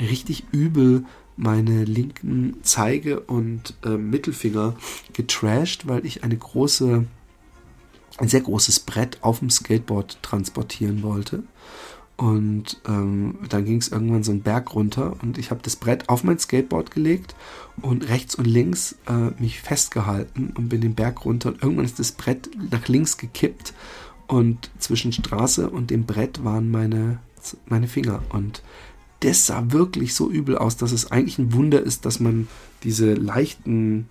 [0.00, 1.04] richtig übel
[1.36, 4.74] meine linken Zeige und äh, Mittelfinger
[5.12, 7.04] getrashed, weil ich eine große
[8.18, 11.44] ein sehr großes Brett auf dem Skateboard transportieren wollte.
[12.16, 16.08] Und ähm, dann ging es irgendwann so einen Berg runter und ich habe das Brett
[16.08, 17.36] auf mein Skateboard gelegt
[17.80, 21.50] und rechts und links äh, mich festgehalten und bin den Berg runter.
[21.50, 23.72] Und irgendwann ist das Brett nach links gekippt
[24.26, 27.20] und zwischen Straße und dem Brett waren meine,
[27.66, 28.20] meine Finger.
[28.30, 28.64] Und
[29.20, 32.48] das sah wirklich so übel aus, dass es eigentlich ein Wunder ist, dass man
[32.82, 34.06] diese leichten,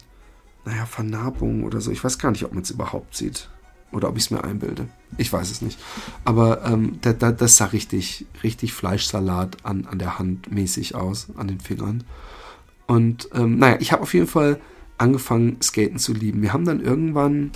[0.63, 3.49] naja, Vernarbungen oder so, ich weiß gar nicht, ob man es überhaupt sieht.
[3.91, 4.87] Oder ob ich es mir einbilde.
[5.17, 5.79] Ich weiß es nicht.
[6.25, 11.27] Aber ähm, da, da, das sah richtig, richtig Fleischsalat an, an der Hand mäßig aus,
[11.37, 12.03] an den Fingern.
[12.85, 14.59] Und ähm, naja, ich habe auf jeden Fall
[14.97, 16.41] angefangen, Skaten zu lieben.
[16.41, 17.51] Wir haben dann irgendwann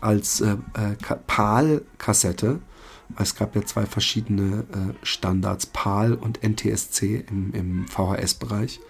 [0.00, 2.60] als äh, äh, PAL-Kassette,
[3.18, 8.80] es gab ja zwei verschiedene äh, Standards, PAL und NTSC im, im VHS-Bereich,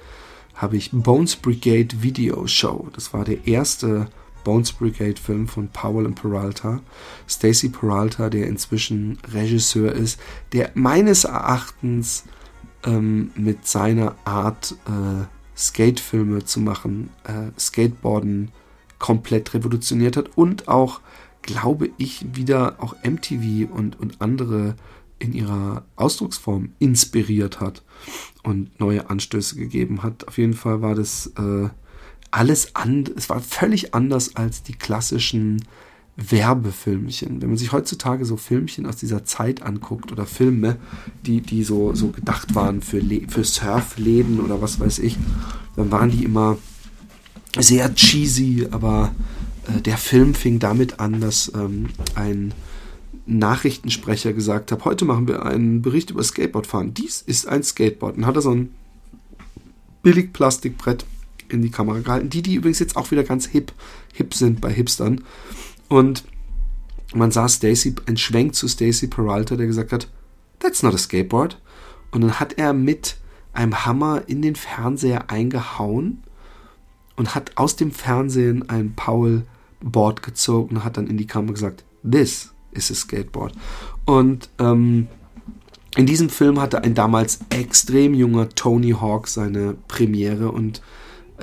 [0.55, 2.89] habe ich Bones Brigade Video Show.
[2.93, 4.09] Das war der erste
[4.45, 6.81] Bones Brigade Film von Powell und Peralta.
[7.29, 10.21] Stacy Peralta, der inzwischen Regisseur ist,
[10.53, 12.25] der meines Erachtens
[12.85, 15.25] ähm, mit seiner Art, äh,
[15.57, 18.51] Skatefilme zu machen, äh, Skateboarden
[18.99, 21.01] komplett revolutioniert hat und auch,
[21.43, 24.77] glaube ich, wieder auch MTV und, und andere
[25.19, 27.83] in ihrer Ausdrucksform inspiriert hat
[28.43, 30.27] und neue Anstöße gegeben hat.
[30.27, 31.69] Auf jeden Fall war das äh,
[32.31, 35.65] alles an, es war völlig anders als die klassischen
[36.17, 37.41] Werbefilmchen.
[37.41, 40.77] Wenn man sich heutzutage so Filmchen aus dieser Zeit anguckt oder Filme,
[41.25, 45.17] die, die so, so gedacht waren für, für Surfläden oder was weiß ich,
[45.77, 46.59] dann waren die immer
[47.59, 49.13] sehr cheesy, aber
[49.67, 52.55] äh, der Film fing damit an, dass ähm, ein
[53.27, 56.95] Nachrichtensprecher gesagt hat, heute machen wir einen Bericht über Skateboardfahren.
[56.95, 58.17] Dies ist ein Skateboard.
[58.17, 58.75] Und hat er so ein
[60.03, 61.05] billig Plastikbrett
[61.51, 63.73] in die Kamera gehalten, die, die übrigens jetzt auch wieder ganz hip,
[64.13, 65.23] hip sind bei Hipstern.
[65.89, 66.25] Und
[67.15, 70.09] man sah Stacy, ein Schwenk zu Stacy Peralta, der gesagt hat,
[70.59, 71.61] that's not a skateboard.
[72.11, 73.17] Und dann hat er mit
[73.53, 76.23] einem Hammer in den Fernseher eingehauen
[77.17, 81.85] und hat aus dem Fernsehen ein Paul-Board gezogen und hat dann in die Kamera gesagt,
[82.09, 83.53] this is a skateboard.
[84.05, 85.09] Und ähm,
[85.97, 90.83] in diesem Film hatte ein damals extrem junger Tony Hawk seine Premiere und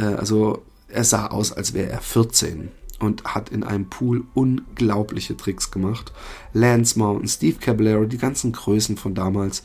[0.03, 5.71] also er sah aus, als wäre er 14 und hat in einem Pool unglaubliche Tricks
[5.71, 6.11] gemacht.
[6.53, 9.63] Lance Mountain, Steve Caballero, die ganzen Größen von damals.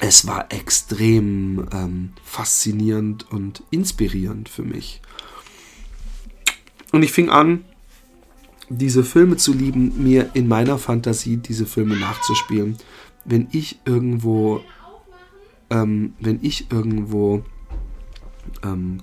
[0.00, 5.02] Es war extrem ähm, faszinierend und inspirierend für mich.
[6.92, 7.64] Und ich fing an,
[8.68, 12.76] diese Filme zu lieben, mir in meiner Fantasie diese Filme nachzuspielen.
[13.24, 14.60] Wenn ich irgendwo,
[15.70, 17.42] ähm, wenn ich irgendwo
[18.64, 19.00] ähm,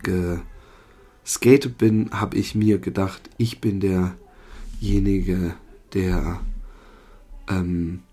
[1.23, 5.55] geskatet bin, habe ich mir gedacht, ich bin derjenige,
[5.93, 6.39] der,
[7.49, 8.03] ähm,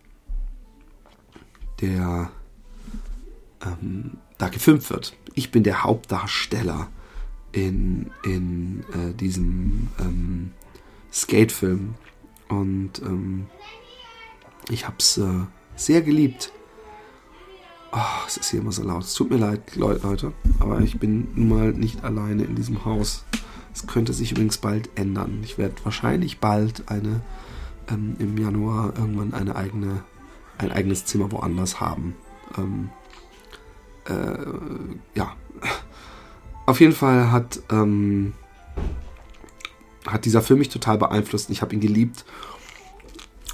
[1.81, 2.31] der
[3.65, 5.17] ähm, da gefilmt wird.
[5.35, 6.89] Ich bin der Hauptdarsteller
[7.53, 10.51] in, in äh, diesem ähm,
[11.13, 11.95] Skatefilm.
[12.49, 13.47] Und ähm,
[14.69, 16.53] ich habe es äh, sehr geliebt.
[17.93, 19.05] Oh, es ist hier immer so laut.
[19.05, 23.25] Es tut mir leid, Leute, aber ich bin nun mal nicht alleine in diesem Haus.
[23.75, 25.41] Es könnte sich übrigens bald ändern.
[25.43, 27.21] Ich werde wahrscheinlich bald eine
[27.91, 30.05] ähm, im Januar irgendwann eine eigene,
[30.57, 32.15] ein eigenes Zimmer woanders haben.
[32.57, 32.91] Ähm,
[34.07, 35.37] äh, ja.
[36.65, 38.33] Auf jeden Fall hat ähm,
[40.07, 41.51] hat dieser Film mich total beeinflusst.
[41.51, 42.25] Ich habe ihn geliebt.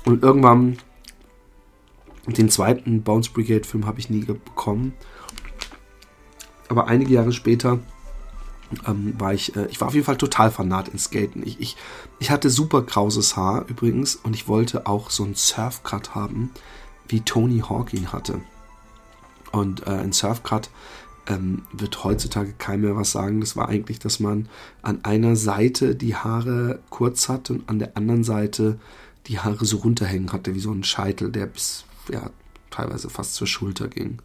[0.05, 0.79] Und irgendwann
[2.37, 4.93] den zweiten Bounce Brigade Film habe ich nie bekommen.
[6.69, 7.79] Aber einige Jahre später
[8.87, 11.43] ähm, war ich, äh, ich war auf jeden Fall total fanat in Skaten.
[11.47, 11.77] Ich, ich,
[12.19, 16.51] ich hatte super krauses Haar übrigens und ich wollte auch so einen Surfcut haben,
[17.09, 18.41] wie Tony Hawk ihn hatte.
[19.53, 20.69] Und äh, ein Surfcut
[21.27, 23.41] ähm, wird heutzutage kein mehr was sagen.
[23.41, 24.49] Das war eigentlich, dass man
[24.83, 28.79] an einer Seite die Haare kurz hatte und an der anderen Seite
[29.27, 32.31] die Haare so runterhängen hatte, wie so ein Scheitel, der bis ja,
[32.71, 34.19] teilweise fast zur Schulter ging.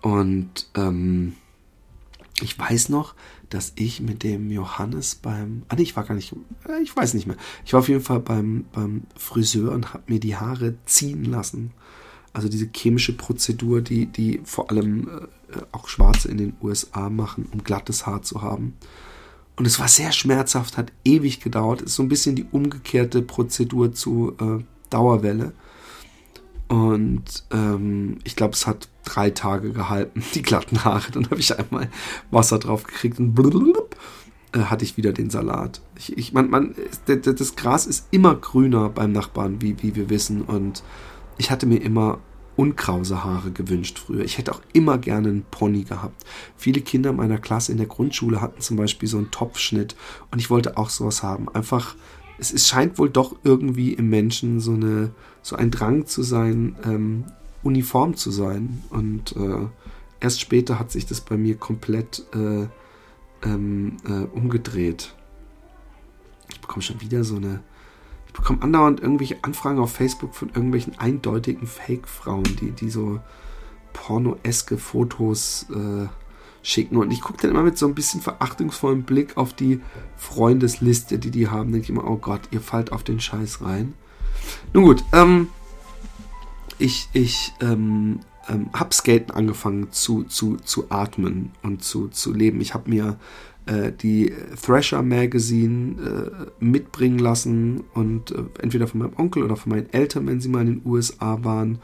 [0.00, 1.34] Und ähm,
[2.40, 3.14] ich weiß noch,
[3.50, 5.62] dass ich mit dem Johannes beim.
[5.68, 6.34] Ah, nee, ich war gar nicht.
[6.68, 7.36] Äh, ich weiß nicht mehr.
[7.64, 11.72] Ich war auf jeden Fall beim, beim Friseur und habe mir die Haare ziehen lassen.
[12.32, 17.46] Also diese chemische Prozedur, die, die vor allem äh, auch Schwarze in den USA machen,
[17.52, 18.74] um glattes Haar zu haben.
[19.56, 21.82] Und es war sehr schmerzhaft, hat ewig gedauert.
[21.82, 25.52] Ist so ein bisschen die umgekehrte Prozedur zu äh, Dauerwelle.
[26.72, 31.12] Und ähm, ich glaube, es hat drei Tage gehalten, die glatten Haare.
[31.12, 31.90] Dann habe ich einmal
[32.30, 33.94] Wasser drauf gekriegt und blub,
[34.54, 35.82] äh, hatte ich wieder den Salat.
[35.98, 40.40] Ich, ich man, man, das Gras ist immer grüner beim Nachbarn, wie, wie wir wissen.
[40.40, 40.82] Und
[41.36, 42.20] ich hatte mir immer
[42.56, 44.24] unkrause Haare gewünscht früher.
[44.24, 46.24] Ich hätte auch immer gerne einen Pony gehabt.
[46.56, 49.94] Viele Kinder meiner Klasse in der Grundschule hatten zum Beispiel so einen Topfschnitt
[50.30, 51.50] und ich wollte auch sowas haben.
[51.50, 51.96] Einfach
[52.42, 56.76] es, es scheint wohl doch irgendwie im Menschen so, eine, so ein Drang zu sein,
[56.84, 57.24] ähm,
[57.62, 58.82] uniform zu sein.
[58.90, 59.68] Und äh,
[60.20, 62.66] erst später hat sich das bei mir komplett äh,
[63.46, 65.14] ähm, äh, umgedreht.
[66.50, 67.60] Ich bekomme schon wieder so eine.
[68.26, 73.20] Ich bekomme andauernd irgendwelche Anfragen auf Facebook von irgendwelchen eindeutigen Fake-Frauen, die, die so
[73.92, 76.08] pornoeske Fotos äh,
[76.62, 76.96] schicken.
[76.96, 79.80] Und ich gucke dann immer mit so ein bisschen verachtungsvollem Blick auf die
[80.16, 81.72] Freundesliste, die die haben.
[81.72, 83.94] Denke ich immer, oh Gott, ihr fallt auf den Scheiß rein.
[84.72, 85.48] Nun gut, ähm,
[86.78, 92.60] ich, ich ähm, ähm, habe Skaten angefangen zu, zu, zu atmen und zu, zu leben.
[92.60, 93.18] Ich habe mir
[93.66, 99.70] äh, die Thrasher Magazine äh, mitbringen lassen und äh, entweder von meinem Onkel oder von
[99.70, 101.78] meinen Eltern, wenn sie mal in den USA waren,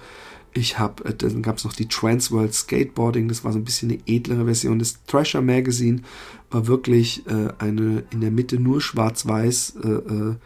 [0.59, 3.91] ich habe, äh, dann gab es noch die Transworld Skateboarding, das war so ein bisschen
[3.91, 4.79] eine edlere Version.
[4.79, 6.03] Das Thrasher Magazine
[6.51, 10.37] war wirklich äh, eine in der Mitte nur schwarz-weiß äh, äh,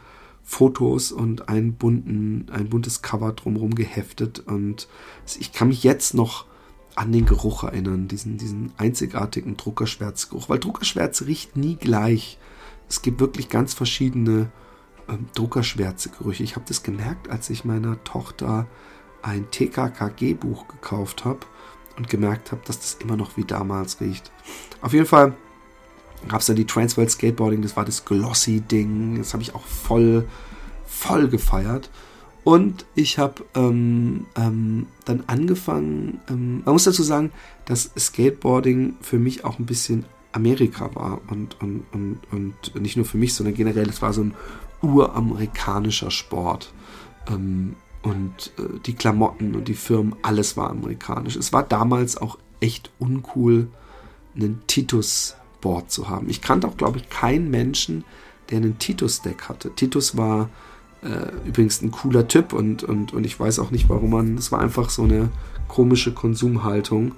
[0.42, 4.40] Fotos und ein, bunten, ein buntes Cover drumherum geheftet.
[4.40, 4.88] Und
[5.38, 6.46] ich kann mich jetzt noch
[6.94, 12.38] an den Geruch erinnern, diesen, diesen einzigartigen Druckerschwärzgeruch, weil Druckerschwärze riecht nie gleich.
[12.88, 14.51] Es gibt wirklich ganz verschiedene
[15.09, 16.42] ähm, Druckerschwärze-Gerüche.
[16.42, 18.66] Ich habe das gemerkt, als ich meiner Tochter
[19.22, 21.40] ein TKKG-Buch gekauft habe
[21.96, 24.30] und gemerkt habe, dass das immer noch wie damals riecht.
[24.80, 25.35] Auf jeden Fall
[26.28, 30.26] gab es dann die Transworld Skateboarding, das war das Glossy-Ding, das habe ich auch voll,
[30.87, 31.90] voll gefeiert.
[32.44, 37.30] Und ich habe ähm, ähm, dann angefangen, ähm, man muss dazu sagen,
[37.66, 43.04] dass Skateboarding für mich auch ein bisschen Amerika war und, und, und, und nicht nur
[43.04, 44.35] für mich, sondern generell, es war so ein
[44.80, 46.72] uramerikanischer Sport.
[47.28, 51.37] Ähm, und äh, die Klamotten und die Firmen, alles war amerikanisch.
[51.37, 53.69] Es war damals auch echt uncool,
[54.35, 56.29] einen Titus-Board zu haben.
[56.29, 58.05] Ich kannte auch, glaube ich, keinen Menschen,
[58.51, 59.75] der einen Titus-Deck hatte.
[59.75, 60.49] Titus war
[61.03, 64.53] äh, übrigens ein cooler Typ und, und, und ich weiß auch nicht, warum man, es
[64.53, 65.31] war einfach so eine
[65.69, 67.12] komische Konsumhaltung,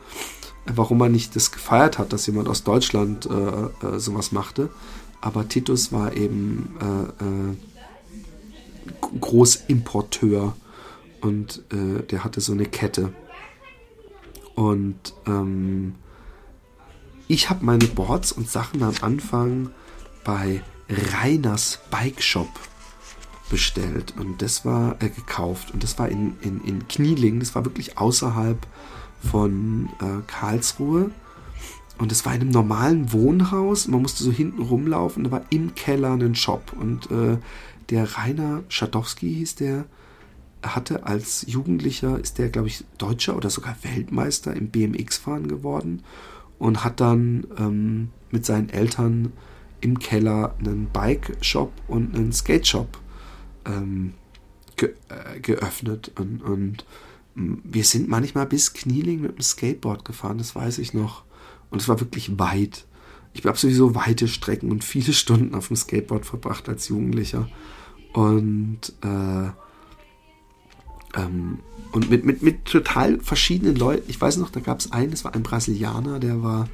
[0.67, 4.71] warum man nicht das gefeiert hat, dass jemand aus Deutschland äh, äh, sowas machte.
[5.21, 7.57] Aber Titus war eben äh, äh,
[9.21, 10.55] Großimporteur
[11.25, 13.13] und äh, der hatte so eine Kette.
[14.55, 15.95] Und ähm,
[17.29, 19.71] ich habe meine Boards und Sachen am Anfang
[20.23, 22.49] bei Reiners Bike Shop
[23.49, 24.15] bestellt.
[24.19, 25.73] Und das war äh, gekauft.
[25.73, 28.59] Und das war in, in, in Knieling, das war wirklich außerhalb
[29.23, 31.11] von äh, Karlsruhe.
[31.97, 35.75] Und es war in einem normalen Wohnhaus, man musste so hinten rumlaufen, da war im
[35.75, 36.73] Keller ein Shop.
[36.79, 37.39] Und äh,
[37.89, 39.87] der Rainer Schadowski hieß der,
[40.65, 46.03] hatte als Jugendlicher, ist der, glaube ich, Deutscher oder sogar Weltmeister im BMX-Fahren geworden
[46.59, 49.33] und hat dann ähm, mit seinen Eltern
[49.81, 52.99] im Keller einen Bike-Shop und einen Skate-Shop
[53.67, 54.15] ähm,
[54.77, 56.13] ge äh, geöffnet.
[56.19, 56.85] Und, und
[57.35, 61.25] wir sind manchmal bis Knieling mit dem Skateboard gefahren, das weiß ich noch.
[61.71, 62.87] Und es war wirklich weit.
[63.33, 67.49] Ich habe sowieso weite Strecken und viele Stunden auf dem Skateboard verbracht als Jugendlicher.
[68.13, 69.51] Und äh,
[71.17, 71.59] Ähm,
[71.93, 74.05] und mit, mit, mit total verschiedenen Leuten.
[74.09, 76.69] Ich weiß noch, da gab es einen, das war ein Brasilianer, der war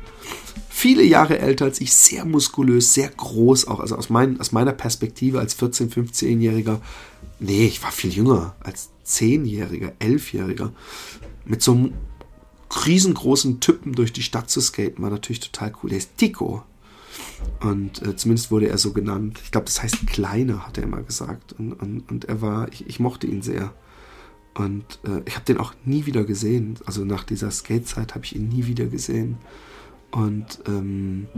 [0.70, 3.80] viele Jahre älter als ich, sehr muskulös, sehr groß auch.
[3.80, 6.80] Also aus, mein, aus meiner Perspektive als 14-, 15-Jähriger.
[7.38, 10.70] Nee, ich war viel jünger, als 10-Jähriger, 11-Jähriger.
[11.44, 11.92] Mit so einem
[12.86, 15.90] riesengroßen Typen durch die Stadt zu skaten, war natürlich total cool.
[15.90, 16.62] Der ist Tico.
[17.60, 19.38] Und äh, zumindest wurde er so genannt.
[19.44, 21.52] Ich glaube, das heißt Kleiner, hat er immer gesagt.
[21.58, 23.74] Und, und, und er war, ich, ich mochte ihn sehr.
[24.54, 26.78] Und äh, ich habe den auch nie wieder gesehen.
[26.84, 29.38] Also nach dieser Skate-Zeit habe ich ihn nie wieder gesehen.
[30.10, 31.28] Und ähm,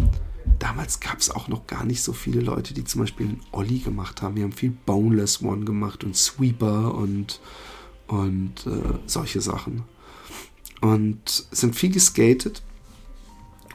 [0.58, 3.78] damals gab es auch noch gar nicht so viele Leute, die zum Beispiel einen Olli
[3.78, 4.36] gemacht haben.
[4.36, 7.40] Wir haben viel Boneless One gemacht und Sweeper und,
[8.06, 9.84] und äh, solche Sachen.
[10.80, 12.62] Und sind viel geskatet.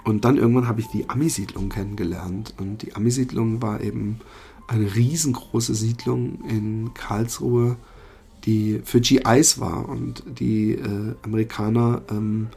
[0.04, 2.56] Und dann irgendwann habe ich die Ami-Siedlung kennengelernt.
[2.58, 4.20] Und die Ami-Siedlung war eben
[4.68, 7.78] eine riesengroße Siedlung in Karlsruhe
[8.46, 9.90] die für GIs war.
[9.90, 12.48] Und die äh, Amerikaner ähm,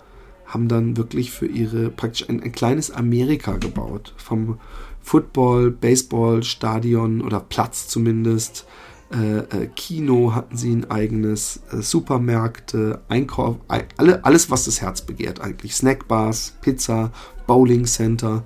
[0.46, 4.14] haben dann wirklich für ihre praktisch ein, ein, kleines Amerika gebaut.
[4.16, 4.58] Vom
[5.00, 8.66] Football, Baseball, Stadion oder Platz zumindest.
[9.12, 13.56] Äh, äh, Kino hatten sie ein eigenes, äh, Supermärkte, Einkauf,
[13.96, 15.74] alle, alles, was das Herz begehrt eigentlich.
[15.74, 17.10] Snackbars, Pizza,
[17.46, 18.44] Bowling Center.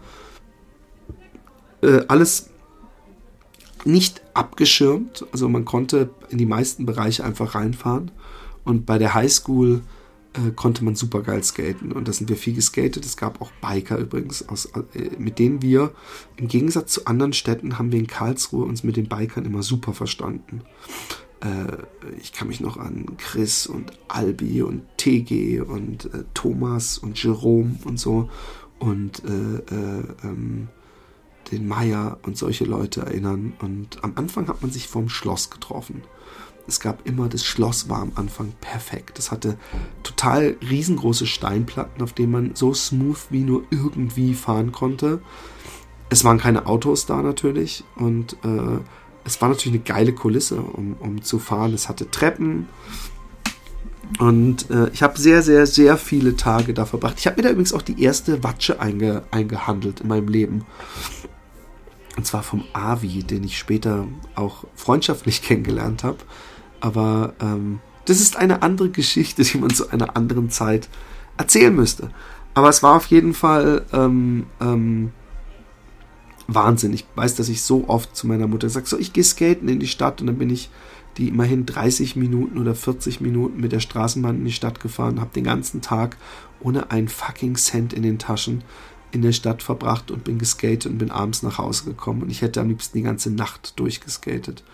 [2.09, 2.49] Alles
[3.87, 5.26] nicht abgeschirmt.
[5.32, 8.11] Also man konnte in die meisten Bereiche einfach reinfahren.
[8.64, 9.82] Und bei der Highschool
[10.35, 11.93] äh, konnte man super geil skaten.
[11.93, 13.05] Und da sind wir viel geskatet.
[13.05, 15.93] Es gab auch Biker übrigens, aus, äh, mit denen wir
[16.37, 19.93] im Gegensatz zu anderen Städten haben wir in Karlsruhe uns mit den Bikern immer super
[19.93, 20.62] verstanden.
[21.41, 27.22] Äh, ich kann mich noch an Chris und Albi und TG und äh, Thomas und
[27.22, 28.28] Jerome und so
[28.78, 30.68] und äh, äh, ähm,
[31.55, 33.55] den Meier und solche Leute erinnern.
[33.61, 36.02] Und am Anfang hat man sich vorm Schloss getroffen.
[36.66, 39.18] Es gab immer, das Schloss war am Anfang perfekt.
[39.18, 39.59] Es hatte
[40.02, 45.20] total riesengroße Steinplatten, auf denen man so smooth wie nur irgendwie fahren konnte.
[46.09, 48.78] Es waren keine Autos da natürlich und äh,
[49.24, 51.74] es war natürlich eine geile Kulisse, um, um zu fahren.
[51.74, 52.68] Es hatte Treppen
[54.18, 57.16] und äh, ich habe sehr, sehr, sehr viele Tage da verbracht.
[57.18, 60.64] Ich habe mir da übrigens auch die erste Watsche einge, eingehandelt in meinem Leben.
[62.16, 66.18] Und zwar vom Avi, den ich später auch freundschaftlich kennengelernt habe.
[66.80, 70.88] Aber ähm, das ist eine andere Geschichte, die man zu einer anderen Zeit
[71.36, 72.10] erzählen müsste.
[72.52, 75.12] Aber es war auf jeden Fall ähm, ähm,
[76.46, 76.92] Wahnsinn.
[76.92, 79.80] Ich weiß, dass ich so oft zu meiner Mutter sage, so ich gehe skaten in
[79.80, 80.70] die Stadt und dann bin ich
[81.16, 85.30] die immerhin 30 Minuten oder 40 Minuten mit der Straßenbahn in die Stadt gefahren, habe
[85.34, 86.16] den ganzen Tag
[86.60, 88.64] ohne einen fucking Cent in den Taschen
[89.14, 92.22] in der Stadt verbracht und bin geskatet und bin abends nach Hause gekommen.
[92.22, 94.64] Und ich hätte am liebsten die ganze Nacht durchgeskatet.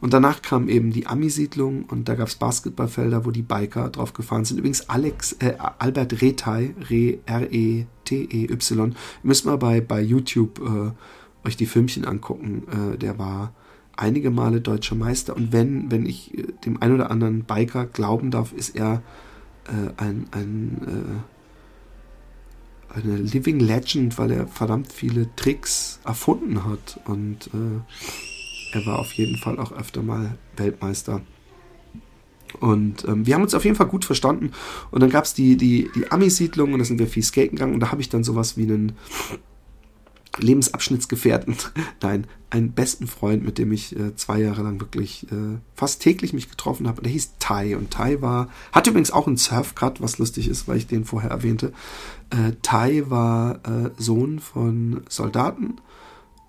[0.00, 4.12] Und danach kam eben die Ami-Siedlung und da gab es Basketballfelder, wo die Biker drauf
[4.12, 4.58] gefahren sind.
[4.58, 6.74] Übrigens Alex, äh, Albert Retay,
[7.26, 8.88] R-E-T-E-Y.
[8.88, 12.62] Ihr müsst mal bei, bei YouTube äh, euch die Filmchen angucken.
[12.94, 13.52] Äh, der war
[13.96, 15.34] einige Male deutscher Meister.
[15.34, 19.02] Und wenn, wenn ich äh, dem ein oder anderen Biker glauben darf, ist er
[19.66, 21.37] äh, ein, ein äh,
[22.94, 29.12] eine Living Legend, weil er verdammt viele Tricks erfunden hat und äh, er war auf
[29.12, 31.22] jeden Fall auch öfter mal Weltmeister.
[32.60, 34.52] Und ähm, wir haben uns auf jeden Fall gut verstanden.
[34.90, 37.74] Und dann gab es die, die, die Ami-Siedlung und da sind wir viel skaten gegangen
[37.74, 38.92] und da habe ich dann sowas wie einen
[40.42, 41.56] Lebensabschnittsgefährten,
[42.02, 46.32] nein, einen besten Freund, mit dem ich äh, zwei Jahre lang wirklich äh, fast täglich
[46.32, 47.02] mich getroffen habe.
[47.02, 50.78] Der hieß Tai und Tai war, hat übrigens auch einen Surfcut, was lustig ist, weil
[50.78, 51.72] ich den vorher erwähnte.
[52.30, 55.76] Äh, Tai war äh, Sohn von Soldaten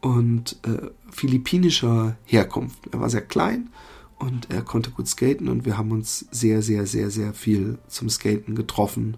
[0.01, 2.79] und äh, philippinischer Herkunft.
[2.91, 3.69] Er war sehr klein
[4.17, 8.09] und er konnte gut skaten und wir haben uns sehr, sehr, sehr, sehr viel zum
[8.09, 9.17] Skaten getroffen.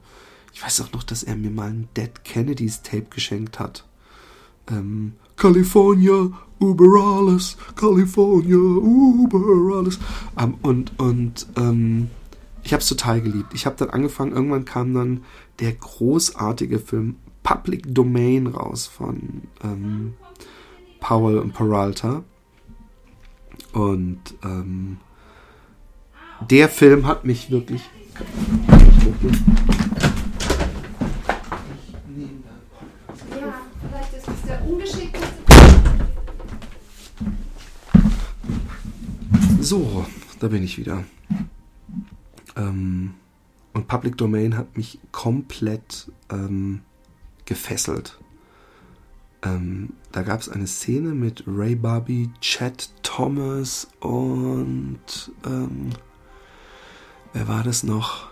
[0.53, 3.85] Ich weiß auch noch, dass er mir mal ein Dead Kennedys Tape geschenkt hat
[4.69, 9.99] ähm, California, Uber alles, California, Uber alles.
[10.39, 12.09] Ähm, und und ähm,
[12.63, 13.53] ich habe es total geliebt.
[13.53, 15.23] Ich habe dann angefangen, irgendwann kam dann
[15.59, 20.13] der großartige Film Public Domain raus von ähm,
[20.99, 22.23] Powell und Peralta.
[23.73, 24.97] Und ähm,
[26.49, 27.81] der Film hat mich wirklich.
[39.61, 40.07] So,
[40.39, 41.03] da bin ich wieder.
[42.57, 43.13] Ähm,
[43.73, 46.81] und Public Domain hat mich komplett ähm,
[47.45, 48.19] gefesselt.
[49.43, 55.91] Ähm, da gab es eine Szene mit Ray Barbie, Chad Thomas und ähm,
[57.33, 58.29] wer war das noch?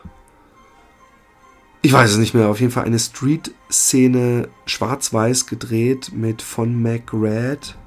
[1.84, 2.50] Ich weiß es nicht mehr.
[2.50, 7.78] Auf jeden Fall eine Street-Szene schwarz-weiß gedreht mit von McRad.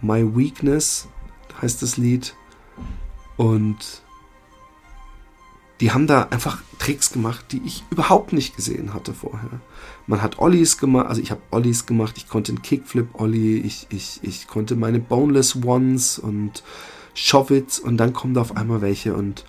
[0.00, 1.08] My Weakness
[1.60, 2.34] heißt das Lied.
[3.36, 4.02] Und
[5.80, 9.60] die haben da einfach Tricks gemacht, die ich überhaupt nicht gesehen hatte vorher.
[10.06, 13.86] Man hat Ollies gemacht, also ich habe Ollies gemacht, ich konnte einen Kickflip Ollie, ich,
[13.90, 16.62] ich, ich konnte meine Boneless Ones und
[17.14, 19.44] Shovits und dann kommen da auf einmal welche und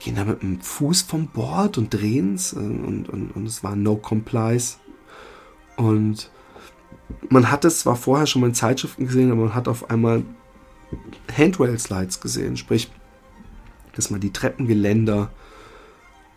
[0.00, 3.62] gehen da mit dem Fuß vom Board und drehen es äh, und, und, und es
[3.62, 4.78] war No Complies.
[5.76, 6.30] Und
[7.28, 10.22] man hat es zwar vorher schon mal in Zeitschriften gesehen, aber man hat auf einmal
[11.36, 12.90] Handrail Slides gesehen, sprich,
[13.98, 15.32] dass man die Treppengeländer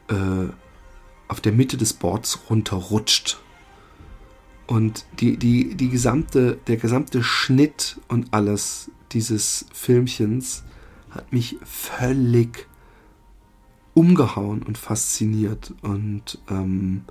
[0.08, 0.16] äh,
[1.28, 3.40] auf der Mitte des Boards runterrutscht.
[4.66, 10.64] Und die, die, die gesamte, der gesamte Schnitt und alles dieses Filmchens
[11.12, 12.68] hat mich völlig
[13.94, 15.76] umgehauen und fasziniert.
[15.84, 17.04] Und ähm,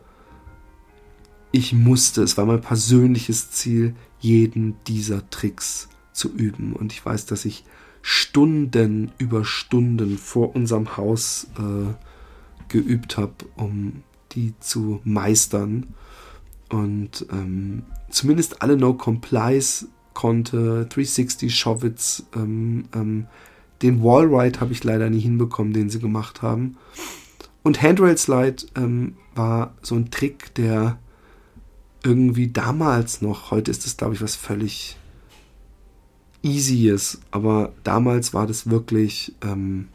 [1.53, 6.73] ich musste, es war mein persönliches Ziel, jeden dieser Tricks zu üben.
[6.73, 7.65] Und ich weiß, dass ich
[8.03, 11.93] Stunden über Stunden vor unserem Haus äh,
[12.69, 15.95] geübt habe, um die zu meistern.
[16.69, 23.27] Und ähm, zumindest alle No Complies konnte, 360 Showitz, ähm, ähm,
[23.83, 26.77] den Wallride habe ich leider nie hinbekommen, den sie gemacht haben.
[27.63, 30.99] Und Handrail Slide ähm, war so ein Trick, der
[32.05, 34.97] irgendwie damals noch, heute ist das glaube ich was völlig
[36.43, 39.89] Easyes, aber damals war das wirklich ähm,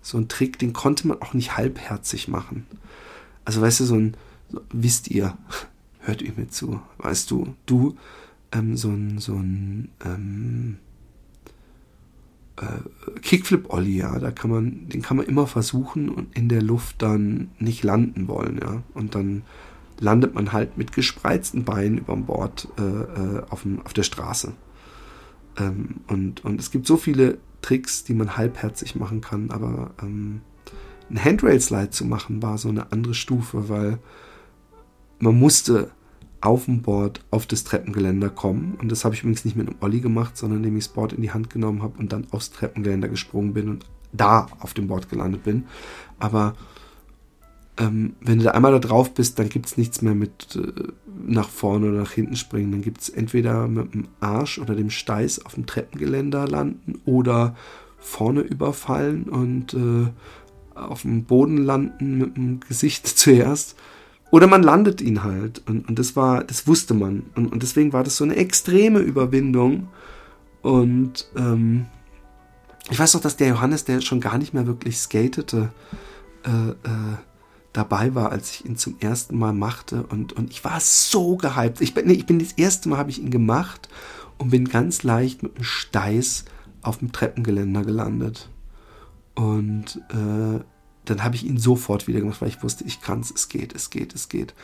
[0.00, 2.66] so ein Trick, den konnte man auch nicht halbherzig machen.
[3.44, 4.16] Also weißt du, so ein,
[4.50, 5.36] so, wisst ihr,
[6.00, 7.96] hört ihr mir zu, weißt du, du,
[8.52, 10.76] ähm, so ein, so ein, ähm,
[12.56, 17.02] äh, Kickflip-Ollie, ja, da kann man, den kann man immer versuchen und in der Luft
[17.02, 19.42] dann nicht landen wollen, ja, und dann
[19.98, 24.52] landet man halt mit gespreizten Beinen über Bord äh, äh, auf, dem, auf der Straße.
[25.58, 30.40] Ähm, und, und es gibt so viele Tricks, die man halbherzig machen kann, aber ähm,
[31.10, 33.98] ein Handrail-Slide zu machen war so eine andere Stufe, weil
[35.18, 35.90] man musste
[36.40, 38.76] auf dem Board auf das Treppengeländer kommen.
[38.80, 41.12] Und das habe ich übrigens nicht mit einem Olli gemacht, sondern indem ich das Board
[41.12, 44.88] in die Hand genommen habe und dann aufs Treppengeländer gesprungen bin und da auf dem
[44.88, 45.64] Board gelandet bin.
[46.18, 46.54] Aber
[47.78, 50.92] ähm, wenn du da einmal da drauf bist, dann gibt es nichts mehr mit äh,
[51.26, 52.72] nach vorne oder nach hinten springen.
[52.72, 57.54] Dann gibt es entweder mit dem Arsch oder dem Steiß auf dem Treppengeländer landen oder
[57.98, 60.08] vorne überfallen und äh,
[60.74, 63.76] auf dem Boden landen mit dem Gesicht zuerst.
[64.30, 65.62] Oder man landet ihn halt.
[65.68, 67.24] Und, und das war, das wusste man.
[67.34, 69.88] Und, und deswegen war das so eine extreme Überwindung.
[70.62, 71.86] Und ähm,
[72.90, 75.70] ich weiß noch, dass der Johannes, der schon gar nicht mehr wirklich skatete,
[76.44, 77.16] äh, äh,
[77.72, 80.04] dabei war, als ich ihn zum ersten Mal machte.
[80.04, 81.80] Und, und ich war so gehypt.
[81.80, 83.88] Ich bin, nee, ich bin das erste Mal habe ich ihn gemacht
[84.38, 86.44] und bin ganz leicht mit einem Steiß
[86.82, 88.50] auf dem Treppengeländer gelandet.
[89.34, 90.60] Und äh,
[91.04, 93.74] dann habe ich ihn sofort wieder gemacht, weil ich wusste, ich kann es, es geht,
[93.74, 94.54] es geht, es geht.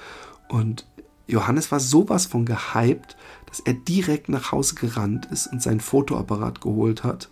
[0.49, 0.87] Und
[1.27, 6.61] Johannes war sowas von gehypt, dass er direkt nach Hause gerannt ist und seinen Fotoapparat
[6.61, 7.31] geholt hat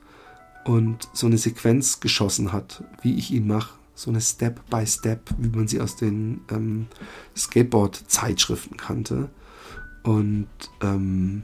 [0.64, 5.66] und so eine Sequenz geschossen hat, wie ich ihn mache so eine Step-by-Step, wie man
[5.66, 6.86] sie aus den ähm,
[7.34, 9.30] Skateboard-Zeitschriften kannte.
[10.04, 10.46] Und
[10.82, 11.42] ähm,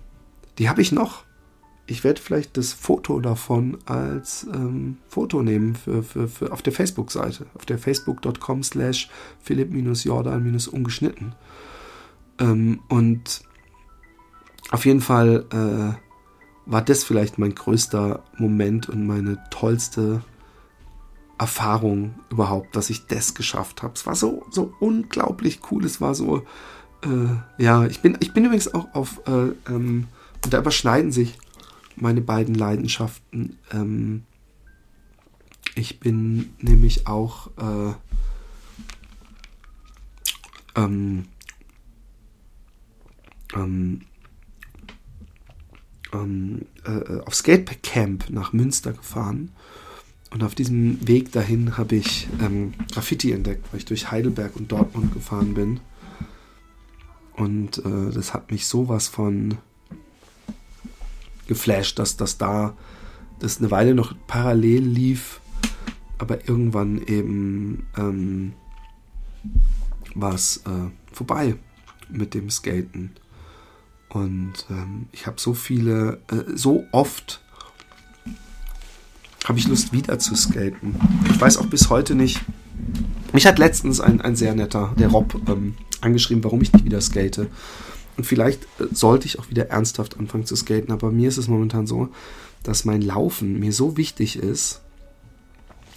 [0.58, 1.24] die habe ich noch.
[1.86, 6.74] Ich werde vielleicht das Foto davon als ähm, Foto nehmen für, für, für auf der
[6.74, 9.08] Facebook-Seite, auf der facebook.com slash
[9.40, 11.34] philipp-jordan-ungeschnitten.
[12.38, 13.42] Ähm, und
[14.70, 20.22] auf jeden Fall äh, war das vielleicht mein größter Moment und meine tollste
[21.38, 23.94] Erfahrung überhaupt, dass ich das geschafft habe.
[23.94, 25.84] Es war so, so unglaublich cool.
[25.84, 26.44] Es war so,
[27.04, 30.08] äh, ja, ich bin, ich bin übrigens auch auf, äh, ähm,
[30.44, 31.38] und da überschneiden sich
[31.96, 33.58] meine beiden Leidenschaften.
[33.72, 34.24] Ähm,
[35.74, 37.94] ich bin nämlich auch äh,
[40.76, 41.24] ähm,
[43.54, 44.02] ähm,
[46.12, 49.52] ähm äh, auf Skatecamp nach Münster gefahren
[50.32, 54.72] und auf diesem Weg dahin habe ich ähm, Graffiti entdeckt, weil ich durch Heidelberg und
[54.72, 55.80] Dortmund gefahren bin.
[57.34, 59.58] Und äh, das hat mich sowas von
[61.46, 62.74] geflasht, dass das da
[63.40, 65.40] das eine Weile noch parallel lief,
[66.16, 68.52] aber irgendwann eben ähm,
[70.14, 71.56] war es äh, vorbei
[72.08, 73.10] mit dem Skaten.
[74.08, 77.41] Und ähm, ich habe so viele, äh, so oft
[79.48, 80.96] habe ich Lust wieder zu skaten.
[81.30, 82.40] Ich weiß auch bis heute nicht,
[83.32, 87.00] Mich hat letztens ein, ein sehr netter, der Rob, ähm, angeschrieben, warum ich nicht wieder
[87.00, 87.48] skate.
[88.16, 91.48] Und vielleicht äh, sollte ich auch wieder ernsthaft anfangen zu skaten, aber mir ist es
[91.48, 92.08] momentan so,
[92.62, 94.82] dass mein Laufen mir so wichtig ist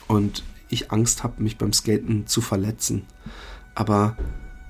[0.08, 3.04] und ich Angst habe, mich beim Skaten zu verletzen.
[3.76, 4.18] Aber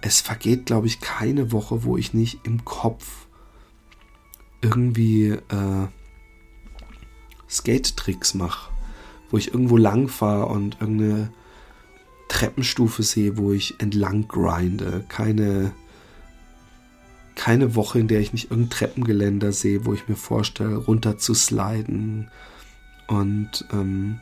[0.02, 3.28] es vergeht, glaube ich, keine Woche, wo ich nicht im Kopf
[4.62, 5.88] irgendwie äh,
[7.50, 8.72] Skate-Tricks mache.
[9.32, 11.30] Wo ich irgendwo lang fahre und irgendeine
[12.28, 15.04] Treppenstufe sehe, wo ich entlang grinde.
[15.10, 15.72] Keine,
[17.36, 21.34] keine Woche, in der ich nicht irgendein Treppengeländer sehe, wo ich mir vorstelle, runter zu
[21.34, 22.30] sliden.
[23.08, 24.20] Und ähm,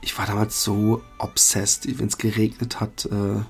[0.00, 3.40] ich war damals so obsessed, wenn es geregnet hat, äh,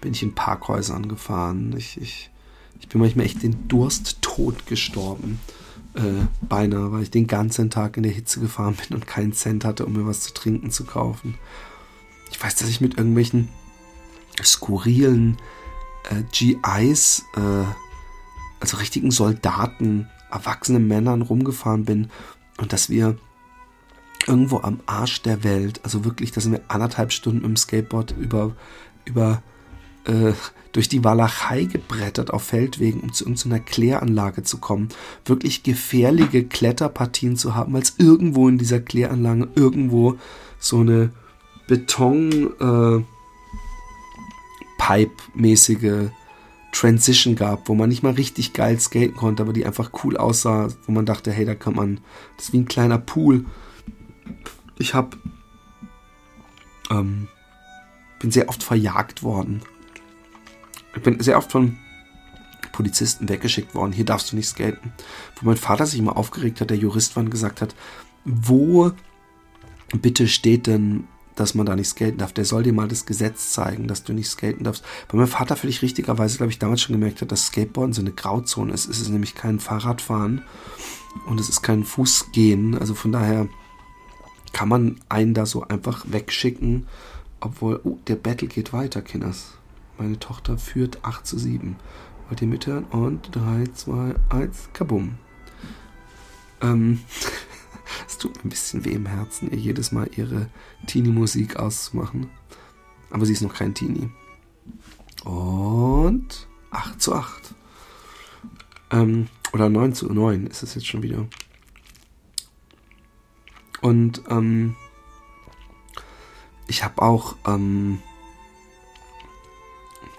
[0.00, 1.74] bin ich in Parkhäusern gefahren.
[1.76, 2.30] Ich, ich,
[2.80, 5.40] ich bin manchmal echt den Dursttod gestorben.
[5.96, 9.64] Äh, beinahe, weil ich den ganzen Tag in der Hitze gefahren bin und keinen Cent
[9.64, 11.38] hatte, um mir was zu trinken zu kaufen.
[12.30, 13.48] Ich weiß, dass ich mit irgendwelchen
[14.44, 15.38] skurrilen
[16.10, 17.64] äh, GIs, äh,
[18.60, 22.10] also richtigen Soldaten, erwachsenen Männern rumgefahren bin
[22.58, 23.16] und dass wir
[24.26, 28.54] irgendwo am Arsch der Welt, also wirklich, da sind wir anderthalb Stunden im Skateboard über,
[29.06, 29.42] über
[30.04, 30.34] äh,
[30.76, 34.90] durch die Walachei gebrettert auf Feldwegen, um zu irgendeiner Kläranlage zu kommen.
[35.24, 40.18] Wirklich gefährliche Kletterpartien zu haben, weil es irgendwo in dieser Kläranlage irgendwo
[40.58, 41.12] so eine
[41.66, 43.02] Beton äh,
[46.72, 50.68] Transition gab, wo man nicht mal richtig geil skaten konnte, aber die einfach cool aussah,
[50.86, 52.00] wo man dachte, hey, da kann man,
[52.36, 53.46] das ist wie ein kleiner Pool.
[54.78, 55.16] Ich hab,
[56.90, 57.28] ähm,
[58.20, 59.62] bin sehr oft verjagt worden.
[60.96, 61.76] Ich bin sehr oft von
[62.72, 63.92] Polizisten weggeschickt worden.
[63.92, 64.92] Hier darfst du nicht skaten.
[65.36, 67.74] Wo mein Vater sich immer aufgeregt hat, der Jurist war und gesagt hat,
[68.24, 68.90] wo
[70.00, 71.04] bitte steht denn
[71.36, 72.32] dass man da nicht skaten darf.
[72.32, 74.82] Der soll dir mal das Gesetz zeigen, dass du nicht skaten darfst.
[75.08, 78.12] Weil mein Vater völlig richtigerweise, glaube ich, damals schon gemerkt hat, dass Skateboarden so eine
[78.12, 78.88] Grauzone ist.
[78.88, 80.42] Es ist nämlich kein Fahrradfahren
[81.26, 82.76] und es ist kein Fußgehen.
[82.78, 83.48] Also von daher
[84.52, 86.86] kann man einen da so einfach wegschicken.
[87.40, 89.55] Obwohl, oh, der Battle geht weiter, Kinders.
[89.98, 91.76] Meine Tochter führt 8 zu 7.
[92.28, 92.84] Wollt ihr mithören?
[92.84, 95.18] Und 3, 2, 1, kabum.
[96.60, 97.00] Ähm,
[98.06, 100.48] es tut mir ein bisschen weh im Herzen, ihr jedes Mal ihre
[100.86, 102.28] Teenie-Musik auszumachen.
[103.10, 104.10] Aber sie ist noch kein Teenie.
[105.24, 107.54] Und 8 zu 8.
[108.90, 111.26] Ähm, oder 9 zu 9 ist es jetzt schon wieder.
[113.80, 114.76] Und ähm,
[116.66, 118.00] ich habe auch ähm,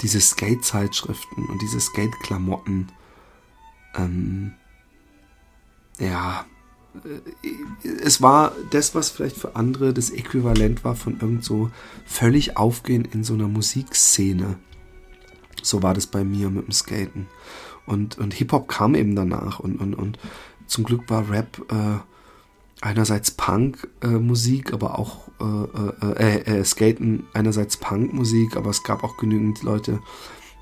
[0.01, 2.87] diese Skate-Zeitschriften und diese Skate-Klamotten.
[3.95, 4.53] Ähm,
[5.99, 6.45] ja,
[8.03, 11.69] es war das, was vielleicht für andere das Äquivalent war von irgend so
[12.05, 14.57] völlig aufgehen in so einer Musikszene.
[15.61, 17.27] So war das bei mir mit dem Skaten.
[17.85, 20.19] Und, und Hip-Hop kam eben danach und, und, und
[20.65, 21.99] zum Glück war Rap äh,
[22.82, 29.03] einerseits Punk-Musik, äh, aber auch äh, äh, äh, äh, Skaten einerseits Punk-Musik, aber es gab
[29.03, 29.99] auch genügend Leute,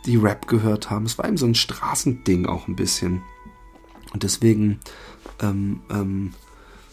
[0.05, 1.05] die Rap gehört haben.
[1.05, 3.22] Es war eben so ein Straßending auch ein bisschen.
[4.13, 4.80] Und deswegen
[5.41, 6.34] ähm, ähm,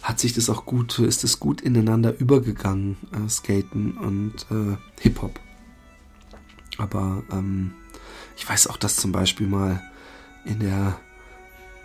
[0.03, 5.39] hat sich das auch gut, ist es gut ineinander übergegangen, äh, Skaten und äh, Hip-Hop.
[6.79, 7.75] Aber ähm,
[8.37, 9.83] ich weiß auch, dass zum Beispiel mal
[10.45, 10.99] in der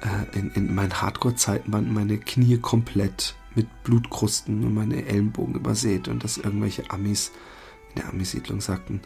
[0.01, 6.07] äh, in, in meinen Hardcore-Zeiten waren meine Knie komplett mit Blutkrusten und meine Ellenbogen übersät
[6.07, 7.31] und dass irgendwelche Amis
[7.89, 9.01] in der Amisiedlung sagten,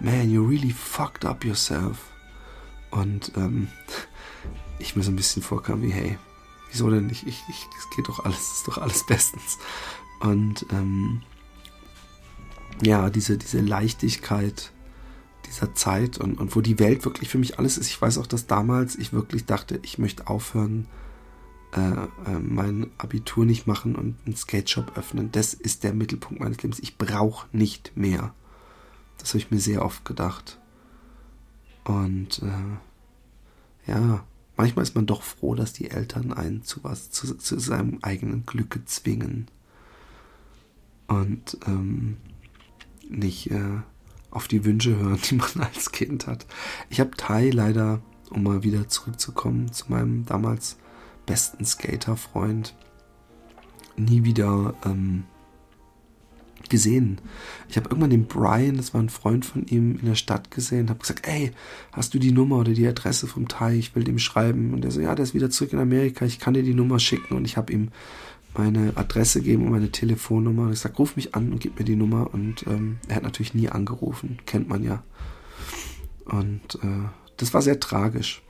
[0.00, 1.98] man, you really fucked up yourself.
[2.90, 3.68] Und ähm,
[4.78, 6.18] ich mir so ein bisschen vorkam wie, hey,
[6.70, 7.26] wieso denn nicht?
[7.26, 9.58] Ich, ich, es geht doch alles, ist doch alles bestens.
[10.20, 11.22] Und ähm,
[12.82, 14.72] ja, diese, diese Leichtigkeit
[15.50, 17.88] dieser Zeit und, und wo die Welt wirklich für mich alles ist.
[17.88, 20.86] Ich weiß auch, dass damals ich wirklich dachte, ich möchte aufhören,
[21.72, 25.30] äh, äh, mein Abitur nicht machen und einen Skate-Shop öffnen.
[25.32, 26.80] Das ist der Mittelpunkt meines Lebens.
[26.80, 28.34] Ich brauche nicht mehr.
[29.18, 30.58] Das habe ich mir sehr oft gedacht.
[31.84, 34.24] Und äh, ja,
[34.56, 38.46] manchmal ist man doch froh, dass die Eltern einen zu was, zu, zu seinem eigenen
[38.46, 39.46] Glücke zwingen.
[41.06, 42.16] Und ähm,
[43.08, 43.80] nicht äh,
[44.30, 46.46] auf die Wünsche hören, die man als Kind hat.
[46.88, 48.00] Ich habe Thai leider,
[48.30, 50.78] um mal wieder zurückzukommen zu meinem damals
[51.26, 52.74] besten Skaterfreund,
[53.96, 55.24] nie wieder ähm,
[56.68, 57.20] gesehen.
[57.68, 60.88] Ich habe irgendwann den Brian, das war ein Freund von ihm, in der Stadt gesehen,
[60.88, 61.52] habe gesagt, ey,
[61.92, 63.76] hast du die Nummer oder die Adresse vom Thai?
[63.76, 64.72] Ich will dem schreiben.
[64.72, 66.98] Und er so, ja, der ist wieder zurück in Amerika, ich kann dir die Nummer
[66.98, 67.34] schicken.
[67.34, 67.88] Und ich habe ihm
[68.54, 70.70] meine Adresse gegeben und meine Telefonnummer.
[70.70, 72.32] Ich sage, ruf mich an und gib mir die Nummer.
[72.32, 75.02] Und ähm, er hat natürlich nie angerufen, kennt man ja.
[76.24, 78.42] Und äh, das war sehr tragisch.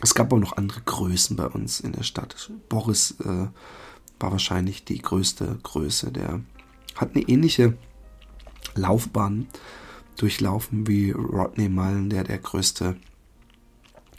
[0.00, 2.50] Es gab auch noch andere Größen bei uns in der Stadt.
[2.68, 3.48] Boris äh,
[4.18, 6.10] war wahrscheinlich die größte Größe.
[6.10, 6.40] Der
[6.96, 7.76] hat eine ähnliche
[8.74, 9.46] Laufbahn
[10.16, 12.96] durchlaufen wie Rodney Mullen, der der größte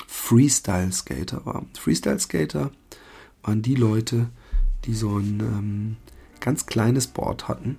[0.07, 1.65] Freestyle-Skater war.
[1.77, 2.71] Freestyle-Skater
[3.41, 4.29] waren die Leute,
[4.91, 5.97] so ein ähm,
[6.41, 7.77] ganz kleines Board hatten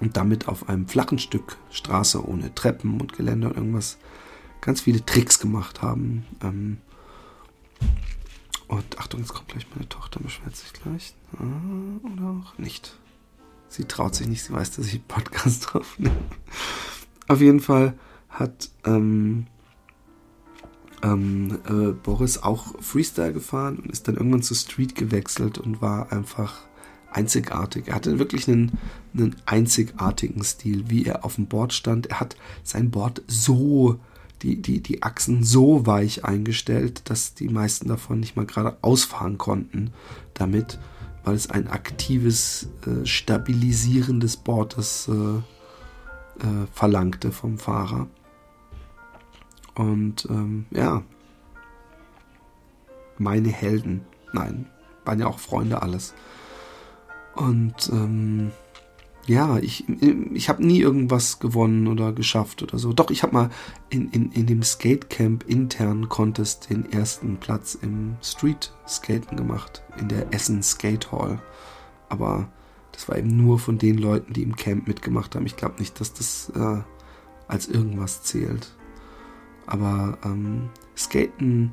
[0.00, 3.98] und damit auf einem flachen Stück Straße ohne Treppen und Geländer und irgendwas
[4.60, 6.26] ganz viele Tricks gemacht haben.
[6.42, 6.78] Ähm,
[8.66, 11.14] und Achtung, jetzt kommt gleich meine Tochter, beschwert sich gleich.
[11.38, 12.98] Ah, oder auch nicht.
[13.68, 16.16] Sie traut sich nicht, sie weiß, dass ich Podcast aufnehme.
[17.28, 17.94] Auf jeden Fall
[18.28, 19.46] hat ähm,
[21.04, 26.10] ähm, äh, Boris auch Freestyle gefahren und ist dann irgendwann zu Street gewechselt und war
[26.10, 26.62] einfach
[27.12, 27.88] einzigartig.
[27.88, 28.78] Er hatte wirklich einen,
[29.14, 32.06] einen einzigartigen Stil, wie er auf dem Board stand.
[32.06, 34.00] Er hat sein Board so,
[34.42, 39.38] die, die, die Achsen so weich eingestellt, dass die meisten davon nicht mal gerade ausfahren
[39.38, 39.92] konnten
[40.32, 40.78] damit,
[41.22, 48.08] weil es ein aktives, äh, stabilisierendes Board ist, äh, äh, verlangte vom Fahrer.
[49.74, 51.02] Und ähm, ja,
[53.18, 54.02] meine Helden,
[54.32, 54.66] nein,
[55.04, 56.14] waren ja auch Freunde alles.
[57.34, 58.52] Und ähm,
[59.26, 62.92] ja, ich, ich habe nie irgendwas gewonnen oder geschafft oder so.
[62.92, 63.50] Doch, ich habe mal
[63.88, 70.08] in, in, in dem Skatecamp intern Contest den ersten Platz im Street Skaten gemacht, in
[70.08, 71.40] der Essen Skate Hall.
[72.08, 72.48] Aber
[72.92, 75.46] das war eben nur von den Leuten, die im Camp mitgemacht haben.
[75.46, 76.82] Ich glaube nicht, dass das äh,
[77.48, 78.74] als irgendwas zählt.
[79.66, 81.72] Aber ähm, Skaten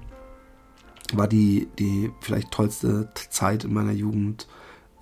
[1.14, 4.48] war die, die vielleicht tollste Zeit in meiner Jugend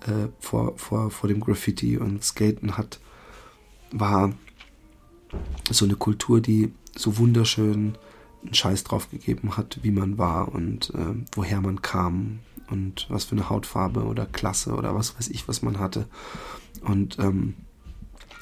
[0.02, 1.98] äh, vor, vor, vor dem Graffiti.
[1.98, 3.00] Und Skaten hat,
[3.92, 4.32] war
[5.70, 7.96] so eine Kultur, die so wunderschön
[8.42, 13.24] einen Scheiß drauf gegeben hat, wie man war und äh, woher man kam und was
[13.24, 16.06] für eine Hautfarbe oder Klasse oder was weiß ich, was man hatte.
[16.82, 17.54] Und ähm,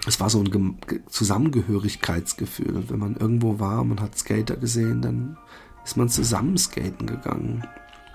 [0.08, 0.78] es war so ein
[1.08, 2.88] Zusammengehörigkeitsgefühl.
[2.88, 5.36] Wenn man irgendwo war, man hat Skater gesehen, dann
[5.84, 7.66] ist man zusammen skaten gegangen.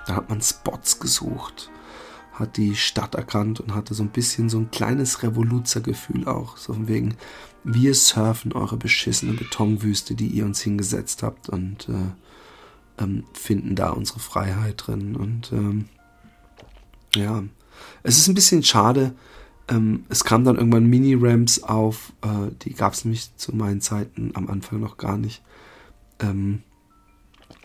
[0.08, 1.70] Da hat man Spots gesucht,
[2.34, 6.58] hat die Stadt erkannt und hatte so ein bisschen so ein kleines Revoluzergefühl auch.
[6.58, 7.16] So von wegen,
[7.64, 13.92] wir surfen eure beschissene Betonwüste, die ihr uns hingesetzt habt und äh, ähm, finden da
[13.92, 15.16] unsere Freiheit drin.
[15.16, 15.86] Und ähm,
[17.16, 17.44] ja,
[18.02, 19.14] es ist ein bisschen schade.
[19.68, 22.14] Ähm, es kam dann irgendwann Mini-Ramps auf.
[22.22, 25.42] Äh, die gab es nämlich zu meinen Zeiten am Anfang noch gar nicht.
[26.20, 26.64] Ähm,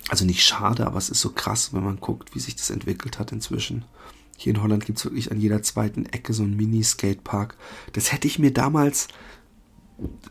[0.09, 3.19] also nicht schade, aber es ist so krass, wenn man guckt, wie sich das entwickelt
[3.19, 3.85] hat inzwischen.
[4.37, 7.57] Hier in Holland gibt es wirklich an jeder zweiten Ecke so einen Mini-Skatepark.
[7.93, 9.09] Das hätte ich mir damals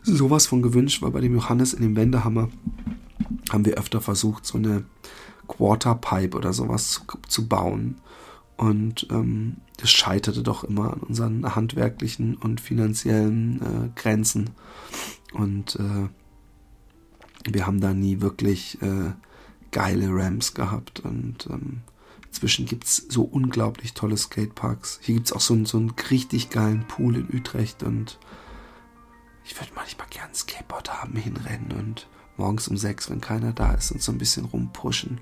[0.02, 2.48] sowas von gewünscht, weil bei dem Johannes in dem Wendehammer
[3.50, 4.84] haben wir öfter versucht, so eine
[5.46, 8.00] Quarterpipe oder sowas zu, zu bauen.
[8.56, 14.50] Und ähm, das scheiterte doch immer an unseren handwerklichen und finanziellen äh, Grenzen.
[15.32, 16.08] Und äh,
[17.50, 19.12] wir haben da nie wirklich äh,
[19.70, 21.00] geile Ramps gehabt.
[21.00, 21.82] Und ähm,
[22.26, 24.98] inzwischen gibt es so unglaublich tolle Skateparks.
[25.00, 27.84] Hier gibt es auch so, so einen richtig geilen Pool in Utrecht.
[27.84, 28.18] Und
[29.44, 33.92] ich würde manchmal gern Skateboard haben, hinrennen und morgens um sechs, wenn keiner da ist,
[33.92, 35.20] und so ein bisschen rumpushen.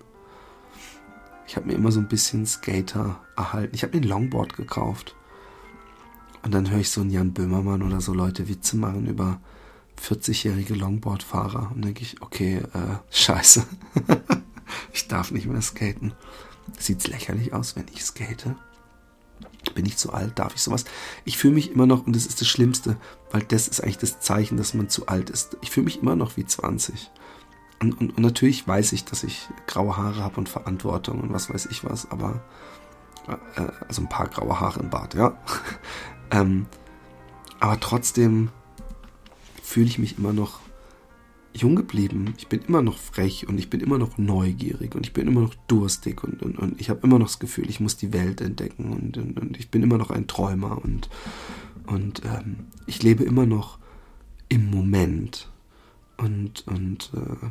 [1.46, 3.74] Ich habe mir immer so ein bisschen Skater erhalten.
[3.74, 5.14] Ich habe mir ein Longboard gekauft.
[6.42, 9.40] Und dann höre ich so einen Jan Böhmermann oder so Leute Witze machen über
[10.00, 11.72] 40-jährige Longboardfahrer.
[11.74, 13.64] Und denke ich, okay, äh, scheiße.
[14.92, 16.12] ich darf nicht mehr skaten.
[16.78, 18.54] Sieht's lächerlich aus, wenn ich skate?
[19.74, 20.38] Bin ich zu alt?
[20.38, 20.84] Darf ich sowas?
[21.24, 22.96] Ich fühle mich immer noch, und das ist das Schlimmste,
[23.30, 25.56] weil das ist eigentlich das Zeichen, dass man zu alt ist.
[25.62, 27.10] Ich fühle mich immer noch wie 20.
[27.80, 31.52] Und, und, und, natürlich weiß ich, dass ich graue Haare habe und Verantwortung und was
[31.52, 32.42] weiß ich was, aber
[33.28, 35.36] äh, also ein paar graue Haare im Bart, ja.
[36.30, 36.66] ähm,
[37.60, 38.50] aber trotzdem
[39.62, 40.60] fühle ich mich immer noch
[41.52, 42.34] jung geblieben.
[42.36, 45.40] Ich bin immer noch frech und ich bin immer noch neugierig und ich bin immer
[45.40, 48.40] noch durstig und, und, und ich habe immer noch das Gefühl, ich muss die Welt
[48.40, 51.08] entdecken und, und, und ich bin immer noch ein Träumer und,
[51.86, 53.78] und ähm, ich lebe immer noch
[54.48, 55.50] im Moment.
[56.18, 57.46] Und, und äh,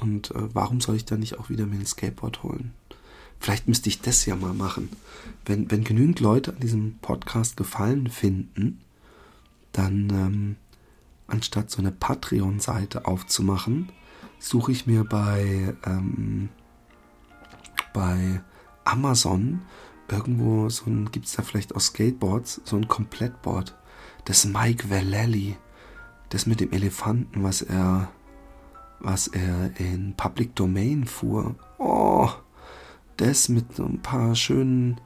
[0.00, 2.72] und äh, warum soll ich dann nicht auch wieder mir ein Skateboard holen?
[3.38, 4.88] Vielleicht müsste ich das ja mal machen.
[5.44, 8.80] Wenn, wenn genügend Leute an diesem Podcast Gefallen finden,
[9.72, 10.56] dann ähm,
[11.26, 13.90] anstatt so eine Patreon-Seite aufzumachen,
[14.38, 16.48] suche ich mir bei, ähm,
[17.92, 18.40] bei
[18.84, 19.62] Amazon
[20.08, 23.76] irgendwo so ein, gibt es da vielleicht auch Skateboards, so ein Komplettboard.
[24.24, 25.56] Das Mike Vallely,
[26.30, 28.10] das mit dem Elefanten, was er,
[29.06, 31.54] was er in Public Domain fuhr.
[31.78, 32.28] Oh,
[33.16, 35.00] das mit so ein paar schönen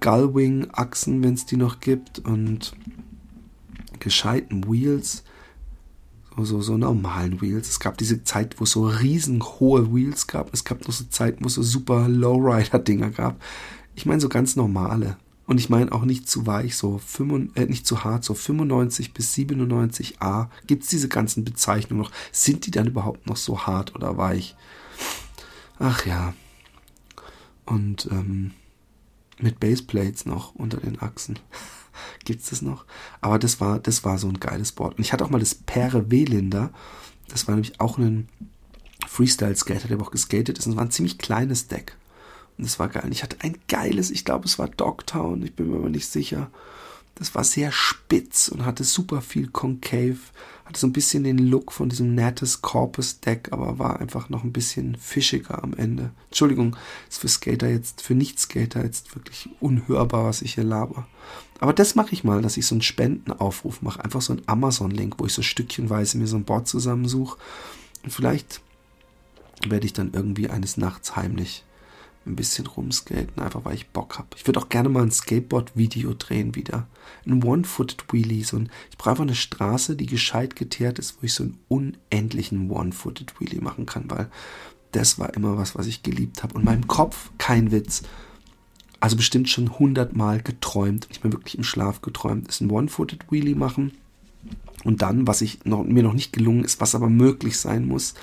[0.00, 2.72] Gullwing-Achsen, wenn es die noch gibt, und
[4.00, 5.24] gescheiten Wheels.
[6.38, 7.68] So, so, so normalen Wheels.
[7.68, 10.54] Es gab diese Zeit, wo es so riesenhohe Wheels gab.
[10.54, 13.38] Es gab noch so Zeiten, wo es so super Lowrider-Dinger gab.
[13.94, 15.18] Ich meine so ganz normale.
[15.52, 19.12] Und ich meine auch nicht zu weich, so 5, äh, nicht zu hart, so 95
[19.12, 20.48] bis 97 A.
[20.66, 22.10] Gibt es diese ganzen Bezeichnungen noch?
[22.32, 24.56] Sind die dann überhaupt noch so hart oder weich?
[25.78, 26.32] Ach ja.
[27.66, 28.52] Und ähm,
[29.40, 31.38] mit Baseplates noch unter den Achsen.
[32.24, 32.86] Gibt es das noch?
[33.20, 34.96] Aber das war, das war so ein geiles Board.
[34.96, 36.70] Und ich hatte auch mal das Pere Welinder.
[37.28, 38.26] Das war nämlich auch ein
[39.06, 40.64] Freestyle-Skater, der auch geskatet ist.
[40.64, 41.94] Und es war ein ziemlich kleines Deck.
[42.58, 43.04] Und das war geil.
[43.04, 46.06] Und ich hatte ein geiles, ich glaube, es war Dogtown, ich bin mir aber nicht
[46.06, 46.50] sicher.
[47.14, 50.18] Das war sehr spitz und hatte super viel Concave.
[50.64, 54.44] Hatte so ein bisschen den Look von diesem Natus Corpus Deck, aber war einfach noch
[54.44, 56.12] ein bisschen fischiger am Ende.
[56.28, 56.76] Entschuldigung,
[57.10, 61.06] ist für Skater jetzt, für Nicht-Skater jetzt wirklich unhörbar, was ich hier laber.
[61.60, 64.02] Aber das mache ich mal, dass ich so einen Spendenaufruf mache.
[64.02, 67.38] Einfach so einen Amazon-Link, wo ich so stückchenweise mir so ein Board zusammensuche.
[68.02, 68.62] Und vielleicht
[69.68, 71.64] werde ich dann irgendwie eines Nachts heimlich
[72.26, 74.28] ein bisschen rumskaten, einfach weil ich Bock habe.
[74.36, 76.86] Ich würde auch gerne mal ein Skateboard-Video drehen wieder.
[77.26, 78.44] Ein One-Footed Wheelie.
[78.44, 81.58] So ein, ich brauche einfach eine Straße, die gescheit geteert ist, wo ich so einen
[81.68, 84.30] unendlichen One-Footed Wheelie machen kann, weil
[84.92, 86.54] das war immer was, was ich geliebt habe.
[86.54, 88.02] Und meinem Kopf, kein Witz,
[89.00, 93.56] also bestimmt schon hundertmal geträumt, ich bin wirklich im Schlaf geträumt, ist ein One-Footed Wheelie
[93.56, 93.92] machen.
[94.84, 98.14] Und dann, was ich noch, mir noch nicht gelungen ist, was aber möglich sein muss,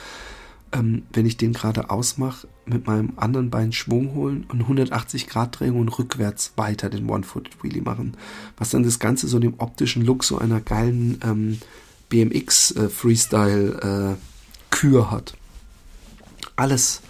[0.71, 5.59] ähm, wenn ich den gerade ausmache, mit meinem anderen Bein Schwung holen und 180 Grad
[5.59, 8.15] Drehung und rückwärts weiter den One-Footed Wheelie machen.
[8.57, 11.59] Was dann das Ganze so dem optischen Look so einer geilen ähm,
[12.09, 15.35] BMX äh, Freestyle äh, Kür hat.
[16.55, 17.01] Alles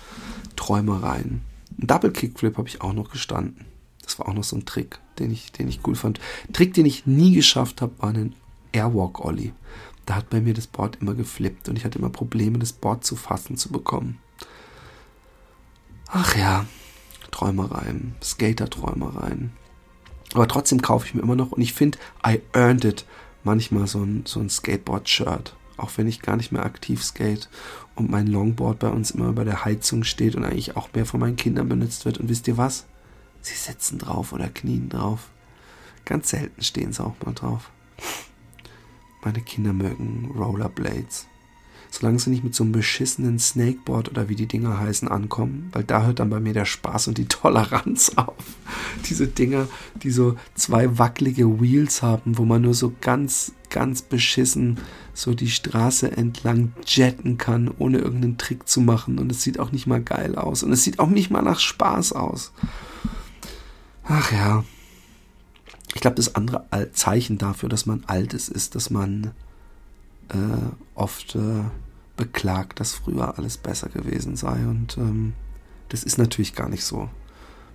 [0.55, 1.41] Träumereien.
[1.81, 3.65] Ein Double Kickflip habe ich auch noch gestanden.
[4.03, 6.19] Das war auch noch so ein Trick, den ich, den ich cool fand.
[6.51, 8.33] Trick, den ich nie geschafft habe, war ein
[8.71, 9.53] Airwalk Ollie
[10.09, 13.05] da hat bei mir das Board immer geflippt und ich hatte immer Probleme, das Board
[13.05, 14.17] zu fassen zu bekommen.
[16.11, 16.65] Ach ja,
[17.29, 19.51] Träumereien, Skater-Träumereien.
[20.33, 23.05] Aber trotzdem kaufe ich mir immer noch und ich finde, I earned it
[23.43, 25.55] manchmal so ein, so ein Skateboard-Shirt.
[25.77, 27.47] Auch wenn ich gar nicht mehr aktiv skate
[27.95, 31.19] und mein Longboard bei uns immer bei der Heizung steht und eigentlich auch mehr von
[31.19, 32.17] meinen Kindern benutzt wird.
[32.17, 32.85] Und wisst ihr was?
[33.41, 35.29] Sie sitzen drauf oder knien drauf.
[36.05, 37.69] Ganz selten stehen sie auch mal drauf.
[39.23, 41.27] Meine Kinder mögen Rollerblades.
[41.91, 45.83] Solange sie nicht mit so einem beschissenen Snakeboard oder wie die Dinger heißen ankommen, weil
[45.83, 48.35] da hört dann bei mir der Spaß und die Toleranz auf.
[49.09, 49.67] Diese Dinger,
[50.03, 54.77] die so zwei wackelige Wheels haben, wo man nur so ganz, ganz beschissen
[55.13, 59.19] so die Straße entlang jetten kann, ohne irgendeinen Trick zu machen.
[59.19, 60.63] Und es sieht auch nicht mal geil aus.
[60.63, 62.51] Und es sieht auch nicht mal nach Spaß aus.
[64.03, 64.63] Ach ja,
[65.93, 69.31] ich glaube, das andere Zeichen dafür, dass man alt ist, ist, dass man
[70.29, 71.63] äh, oft äh,
[72.15, 74.55] beklagt, dass früher alles besser gewesen sei.
[74.67, 75.33] Und ähm,
[75.89, 77.09] das ist natürlich gar nicht so.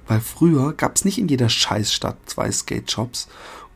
[0.07, 3.29] Weil früher gab es nicht in jeder Scheißstadt zwei Skate-Shops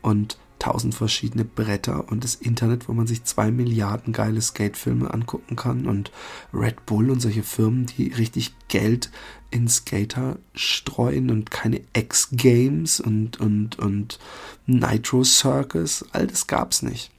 [0.02, 5.56] und tausend verschiedene Bretter und das Internet, wo man sich zwei Milliarden geile Skate-Filme angucken
[5.56, 6.10] kann und
[6.52, 9.10] Red Bull und solche Firmen, die richtig Geld
[9.50, 14.18] in Skater streuen und keine X-Games und, und, und
[14.66, 17.10] Nitro Circus, all das gab's nicht.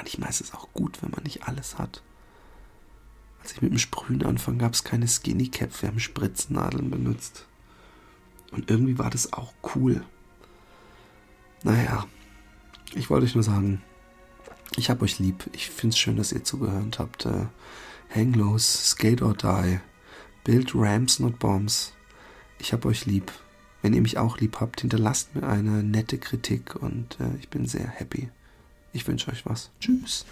[0.00, 2.02] Manchmal ist es auch gut, wenn man nicht alles hat.
[3.42, 7.44] Als ich mit dem Sprühen anfang, gab es keine Skinny Cap, wir haben Spritznadeln benutzt.
[8.50, 10.02] Und irgendwie war das auch cool.
[11.64, 12.06] Naja,
[12.94, 13.82] ich wollte euch nur sagen,
[14.76, 15.50] ich hab euch lieb.
[15.52, 17.26] Ich find's schön, dass ihr zugehört habt.
[17.26, 17.48] Äh,
[18.08, 19.80] hang loose, skate or die.
[20.44, 21.92] Build Ramps, not Bombs.
[22.58, 23.30] Ich hab euch lieb.
[23.82, 27.66] Wenn ihr mich auch lieb habt, hinterlasst mir eine nette Kritik und äh, ich bin
[27.66, 28.30] sehr happy.
[28.92, 29.70] Ich wünsche euch was.
[29.80, 30.24] Tschüss.